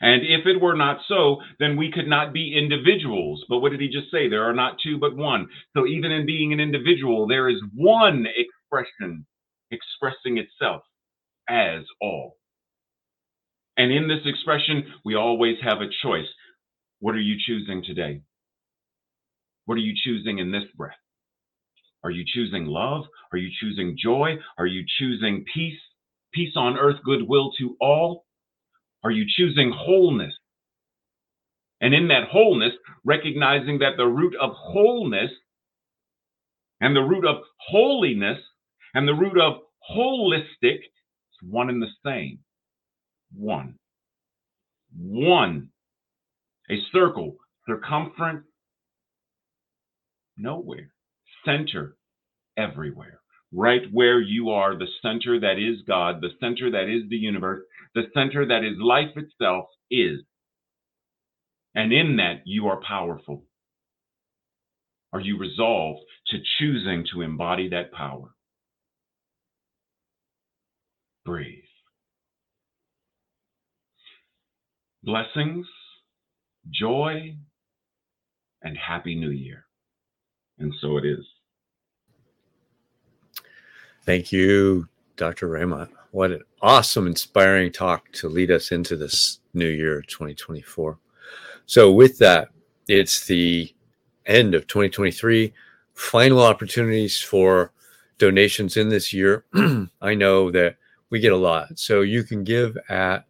And 0.00 0.22
if 0.22 0.46
it 0.46 0.60
were 0.60 0.76
not 0.76 0.98
so, 1.06 1.38
then 1.60 1.76
we 1.76 1.92
could 1.92 2.08
not 2.08 2.32
be 2.32 2.56
individuals. 2.56 3.44
But 3.48 3.58
what 3.60 3.70
did 3.70 3.80
he 3.80 3.88
just 3.88 4.10
say? 4.10 4.28
There 4.28 4.42
are 4.42 4.54
not 4.54 4.78
two, 4.82 4.98
but 4.98 5.16
one. 5.16 5.48
So 5.76 5.86
even 5.86 6.10
in 6.10 6.26
being 6.26 6.52
an 6.52 6.60
individual, 6.60 7.26
there 7.26 7.48
is 7.48 7.62
one 7.74 8.26
expression 8.36 9.24
expressing 9.70 10.38
itself 10.38 10.82
as 11.48 11.84
all. 12.00 12.36
And 13.76 13.92
in 13.92 14.08
this 14.08 14.20
expression, 14.26 14.84
we 15.04 15.14
always 15.14 15.56
have 15.62 15.80
a 15.80 15.90
choice. 16.02 16.28
What 17.00 17.14
are 17.14 17.20
you 17.20 17.36
choosing 17.44 17.82
today? 17.84 18.22
What 19.64 19.74
are 19.74 19.78
you 19.78 19.94
choosing 20.04 20.38
in 20.38 20.52
this 20.52 20.64
breath? 20.76 20.96
Are 22.04 22.10
you 22.10 22.24
choosing 22.26 22.66
love? 22.66 23.04
Are 23.32 23.38
you 23.38 23.50
choosing 23.60 23.96
joy? 24.02 24.36
Are 24.58 24.66
you 24.66 24.84
choosing 24.98 25.44
peace? 25.54 25.78
Peace 26.34 26.54
on 26.56 26.76
earth, 26.76 26.96
goodwill 27.04 27.52
to 27.58 27.76
all? 27.80 28.24
Are 29.04 29.10
you 29.10 29.24
choosing 29.36 29.72
wholeness? 29.74 30.34
And 31.80 31.94
in 31.94 32.08
that 32.08 32.28
wholeness, 32.30 32.72
recognizing 33.04 33.78
that 33.80 33.96
the 33.96 34.06
root 34.06 34.34
of 34.40 34.50
wholeness 34.54 35.30
and 36.80 36.94
the 36.94 37.02
root 37.02 37.24
of 37.24 37.36
holiness 37.58 38.38
and 38.94 39.06
the 39.06 39.14
root 39.14 39.38
of 39.38 39.54
holistic 39.90 40.78
is 40.78 41.38
one 41.42 41.68
and 41.68 41.82
the 41.82 41.88
same. 42.04 42.38
One. 43.36 43.76
One 44.96 45.70
A 46.70 46.76
circle, 46.92 47.36
circumference, 47.66 48.46
nowhere. 50.36 50.92
Center, 51.44 51.96
everywhere. 52.56 53.20
Right 53.52 53.82
where 53.92 54.20
you 54.20 54.50
are, 54.50 54.78
the 54.78 54.86
center 55.02 55.40
that 55.40 55.58
is 55.58 55.82
God, 55.86 56.20
the 56.20 56.30
center 56.40 56.70
that 56.70 56.88
is 56.88 57.08
the 57.10 57.16
universe, 57.16 57.64
the 57.94 58.04
center 58.14 58.46
that 58.46 58.64
is 58.64 58.78
life 58.80 59.16
itself 59.16 59.66
is. 59.90 60.20
And 61.74 61.92
in 61.92 62.16
that, 62.16 62.42
you 62.44 62.68
are 62.68 62.80
powerful. 62.86 63.44
Are 65.12 65.20
you 65.20 65.38
resolved 65.38 66.00
to 66.28 66.38
choosing 66.58 67.06
to 67.12 67.22
embody 67.22 67.68
that 67.70 67.92
power? 67.92 68.34
Breathe. 71.24 71.61
Blessings, 75.04 75.66
joy, 76.70 77.34
and 78.62 78.76
Happy 78.78 79.14
New 79.14 79.30
Year. 79.30 79.64
And 80.58 80.72
so 80.80 80.96
it 80.96 81.04
is. 81.04 81.24
Thank 84.04 84.32
you, 84.32 84.88
Dr. 85.16 85.48
Raymont. 85.48 85.88
What 86.12 86.30
an 86.30 86.42
awesome, 86.60 87.06
inspiring 87.06 87.72
talk 87.72 88.10
to 88.12 88.28
lead 88.28 88.50
us 88.50 88.70
into 88.70 88.96
this 88.96 89.40
new 89.54 89.68
year, 89.68 90.02
2024. 90.02 90.98
So, 91.66 91.92
with 91.92 92.18
that, 92.18 92.50
it's 92.88 93.26
the 93.26 93.74
end 94.26 94.54
of 94.54 94.66
2023. 94.66 95.52
Final 95.94 96.40
opportunities 96.40 97.20
for 97.20 97.72
donations 98.18 98.76
in 98.76 98.88
this 98.88 99.12
year. 99.12 99.44
I 100.02 100.14
know 100.14 100.50
that 100.50 100.76
we 101.10 101.18
get 101.18 101.32
a 101.32 101.36
lot. 101.36 101.78
So, 101.78 102.02
you 102.02 102.24
can 102.24 102.44
give 102.44 102.76
at 102.88 103.24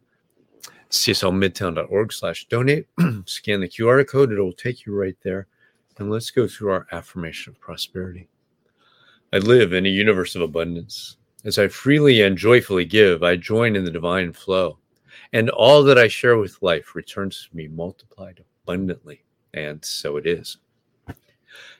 cslmidtown.org 0.93 2.13
slash 2.13 2.47
donate. 2.47 2.87
Scan 3.25 3.59
the 3.59 3.67
QR 3.67 4.07
code, 4.07 4.31
it'll 4.31 4.53
take 4.53 4.85
you 4.85 4.95
right 4.95 5.17
there. 5.23 5.47
And 5.97 6.09
let's 6.09 6.31
go 6.31 6.47
through 6.47 6.71
our 6.71 6.87
affirmation 6.91 7.51
of 7.51 7.59
prosperity. 7.59 8.27
I 9.31 9.37
live 9.37 9.73
in 9.73 9.85
a 9.85 9.89
universe 9.89 10.35
of 10.35 10.41
abundance. 10.41 11.17
As 11.45 11.59
I 11.59 11.67
freely 11.67 12.21
and 12.21 12.37
joyfully 12.37 12.85
give, 12.85 13.23
I 13.23 13.35
join 13.35 13.75
in 13.75 13.83
the 13.83 13.91
divine 13.91 14.31
flow, 14.31 14.77
and 15.33 15.49
all 15.49 15.83
that 15.83 15.97
I 15.97 16.07
share 16.07 16.37
with 16.37 16.61
life 16.61 16.95
returns 16.95 17.47
to 17.49 17.57
me 17.57 17.67
multiplied 17.67 18.43
abundantly. 18.63 19.23
And 19.53 19.83
so 19.83 20.17
it 20.17 20.25
is. 20.25 20.57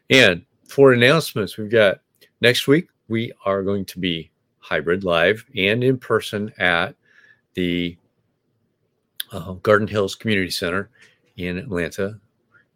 And 0.10 0.46
for 0.68 0.94
announcements, 0.94 1.58
we've 1.58 1.72
got 1.72 2.02
next 2.42 2.68
week, 2.68 2.90
we 3.08 3.32
are 3.46 3.64
going 3.64 3.86
to 3.86 4.00
be 4.00 4.32
hybrid 4.60 5.04
live 5.04 5.46
and 5.56 5.84
in 5.84 5.98
person 5.98 6.52
at 6.58 6.96
the 7.54 7.98
uh, 9.34 9.54
Garden 9.54 9.88
Hills 9.88 10.16
Community 10.16 10.52
Center 10.52 10.90
in 11.38 11.58
Atlanta. 11.58 12.20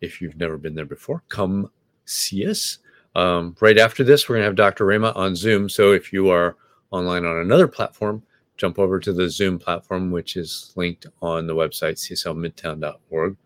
If 0.01 0.21
you've 0.21 0.37
never 0.37 0.57
been 0.57 0.75
there 0.75 0.85
before, 0.85 1.23
come 1.29 1.71
see 2.05 2.47
us. 2.47 2.79
Um, 3.15 3.55
right 3.61 3.77
after 3.77 4.03
this, 4.03 4.27
we're 4.27 4.35
going 4.35 4.43
to 4.43 4.47
have 4.47 4.55
Dr. 4.55 4.85
Rama 4.85 5.11
on 5.15 5.35
Zoom. 5.35 5.69
So 5.69 5.91
if 5.91 6.11
you 6.11 6.29
are 6.29 6.55
online 6.91 7.25
on 7.25 7.37
another 7.37 7.67
platform, 7.67 8.21
jump 8.57 8.79
over 8.79 8.99
to 8.99 9.13
the 9.13 9.29
Zoom 9.29 9.57
platform, 9.57 10.11
which 10.11 10.35
is 10.35 10.73
linked 10.75 11.07
on 11.21 11.47
the 11.47 11.55
website, 11.55 11.93
cslmidtown.org, 11.93 13.37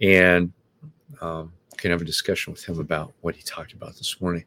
and 0.00 0.52
um, 1.20 1.52
can 1.76 1.90
have 1.90 2.02
a 2.02 2.06
discussion 2.06 2.52
with 2.52 2.64
him 2.64 2.80
about 2.80 3.12
what 3.20 3.36
he 3.36 3.42
talked 3.42 3.72
about 3.72 3.96
this 3.96 4.20
morning. 4.20 4.44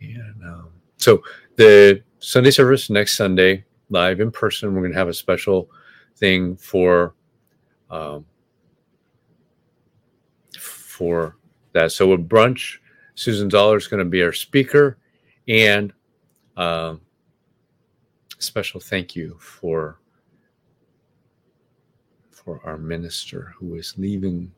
And 0.00 0.42
um, 0.44 0.68
so 0.96 1.22
the 1.56 2.02
Sunday 2.18 2.50
service 2.50 2.90
next 2.90 3.16
Sunday, 3.16 3.64
live 3.88 4.20
in 4.20 4.30
person, 4.30 4.74
we're 4.74 4.80
going 4.80 4.92
to 4.92 4.98
have 4.98 5.08
a 5.08 5.14
special 5.14 5.70
thing 6.16 6.56
for 6.56 7.14
um, 7.90 8.24
for 10.58 11.36
that. 11.72 11.92
So 11.92 12.08
with 12.08 12.28
brunch 12.28 12.78
Susan 13.14 13.48
Dollar 13.48 13.76
is 13.76 13.86
going 13.86 14.04
to 14.04 14.08
be 14.08 14.22
our 14.22 14.32
speaker, 14.32 14.98
and 15.48 15.92
um, 16.56 17.00
special 18.38 18.80
thank 18.80 19.16
you 19.16 19.36
for 19.40 19.98
for 22.30 22.60
our 22.64 22.76
minister 22.76 23.54
who 23.58 23.74
is 23.74 23.94
leaving 23.96 24.52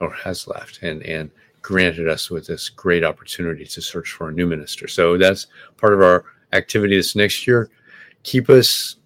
or 0.00 0.12
has 0.12 0.46
left 0.46 0.82
and 0.82 1.02
and 1.02 1.30
granted 1.62 2.08
us 2.08 2.30
with 2.30 2.46
this 2.46 2.68
great 2.68 3.02
opportunity 3.02 3.64
to 3.64 3.82
search 3.82 4.12
for 4.12 4.28
a 4.28 4.32
new 4.32 4.46
minister. 4.46 4.86
So 4.86 5.18
that's 5.18 5.48
part 5.76 5.94
of 5.94 6.00
our 6.00 6.24
activity 6.52 6.96
this 6.96 7.16
next 7.16 7.44
year. 7.46 7.70
Keep 8.22 8.50
us 8.50 8.96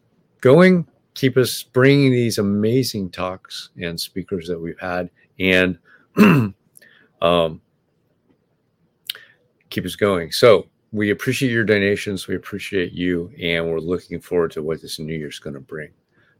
going. 0.43 0.87
Keep 1.15 1.37
us 1.37 1.63
bringing 1.63 2.13
these 2.13 2.39
amazing 2.39 3.11
talks 3.11 3.71
and 3.81 4.01
speakers 4.01 4.47
that 4.49 4.61
we've 4.61 4.79
had, 4.79 5.11
and 5.39 5.79
um, 7.21 7.61
keep 9.71 9.85
us 9.85 9.97
going. 9.97 10.33
So 10.33 10.69
we 10.93 11.11
appreciate 11.11 11.53
your 11.53 11.65
donations. 11.65 12.27
We 12.27 12.37
appreciate 12.37 12.93
you, 12.93 13.33
and 13.41 13.69
we're 13.69 13.81
looking 13.81 14.21
forward 14.21 14.53
to 14.53 14.63
what 14.63 14.83
this 14.83 14.99
new 14.99 15.15
year 15.15 15.29
is 15.29 15.39
going 15.39 15.55
to 15.55 15.61
bring. 15.61 15.91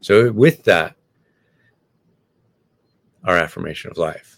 So, 0.01 0.31
with 0.31 0.63
that, 0.63 0.95
our 3.23 3.37
affirmation 3.37 3.91
of 3.91 3.97
life. 3.97 4.37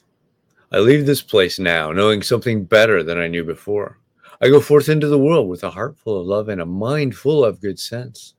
I 0.71 0.79
leave 0.79 1.05
this 1.05 1.21
place 1.21 1.59
now 1.59 1.91
knowing 1.91 2.21
something 2.21 2.65
better 2.65 3.03
than 3.03 3.17
I 3.17 3.27
knew 3.27 3.43
before. 3.43 3.99
I 4.41 4.49
go 4.49 4.59
forth 4.59 4.89
into 4.89 5.07
the 5.07 5.19
world 5.19 5.47
with 5.47 5.63
a 5.63 5.69
heart 5.69 5.97
full 5.97 6.19
of 6.19 6.27
love 6.27 6.49
and 6.49 6.59
a 6.59 6.65
mind 6.65 7.15
full 7.15 7.45
of 7.45 7.61
good 7.61 7.79
sense. 7.79 8.33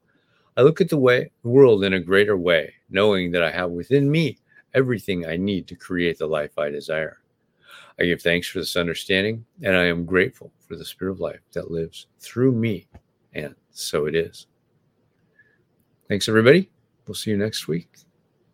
I 0.56 0.62
look 0.62 0.80
at 0.80 0.88
the 0.88 0.96
way, 0.96 1.30
world 1.42 1.84
in 1.84 1.94
a 1.94 2.00
greater 2.00 2.36
way, 2.36 2.74
knowing 2.88 3.32
that 3.32 3.42
I 3.42 3.50
have 3.50 3.70
within 3.70 4.10
me 4.10 4.38
everything 4.72 5.26
I 5.26 5.36
need 5.36 5.66
to 5.68 5.76
create 5.76 6.18
the 6.18 6.26
life 6.26 6.58
I 6.58 6.70
desire. 6.70 7.18
I 7.98 8.04
give 8.04 8.22
thanks 8.22 8.48
for 8.48 8.58
this 8.58 8.76
understanding, 8.76 9.44
and 9.62 9.76
I 9.76 9.84
am 9.84 10.04
grateful 10.04 10.52
for 10.66 10.76
the 10.76 10.84
spirit 10.84 11.12
of 11.12 11.20
life 11.20 11.40
that 11.52 11.70
lives 11.70 12.06
through 12.18 12.52
me. 12.52 12.86
And 13.34 13.54
so 13.70 14.06
it 14.06 14.14
is. 14.14 14.46
Thanks, 16.08 16.28
everybody. 16.28 16.70
We'll 17.06 17.14
see 17.14 17.30
you 17.30 17.36
next 17.36 17.68
week. 17.68 18.03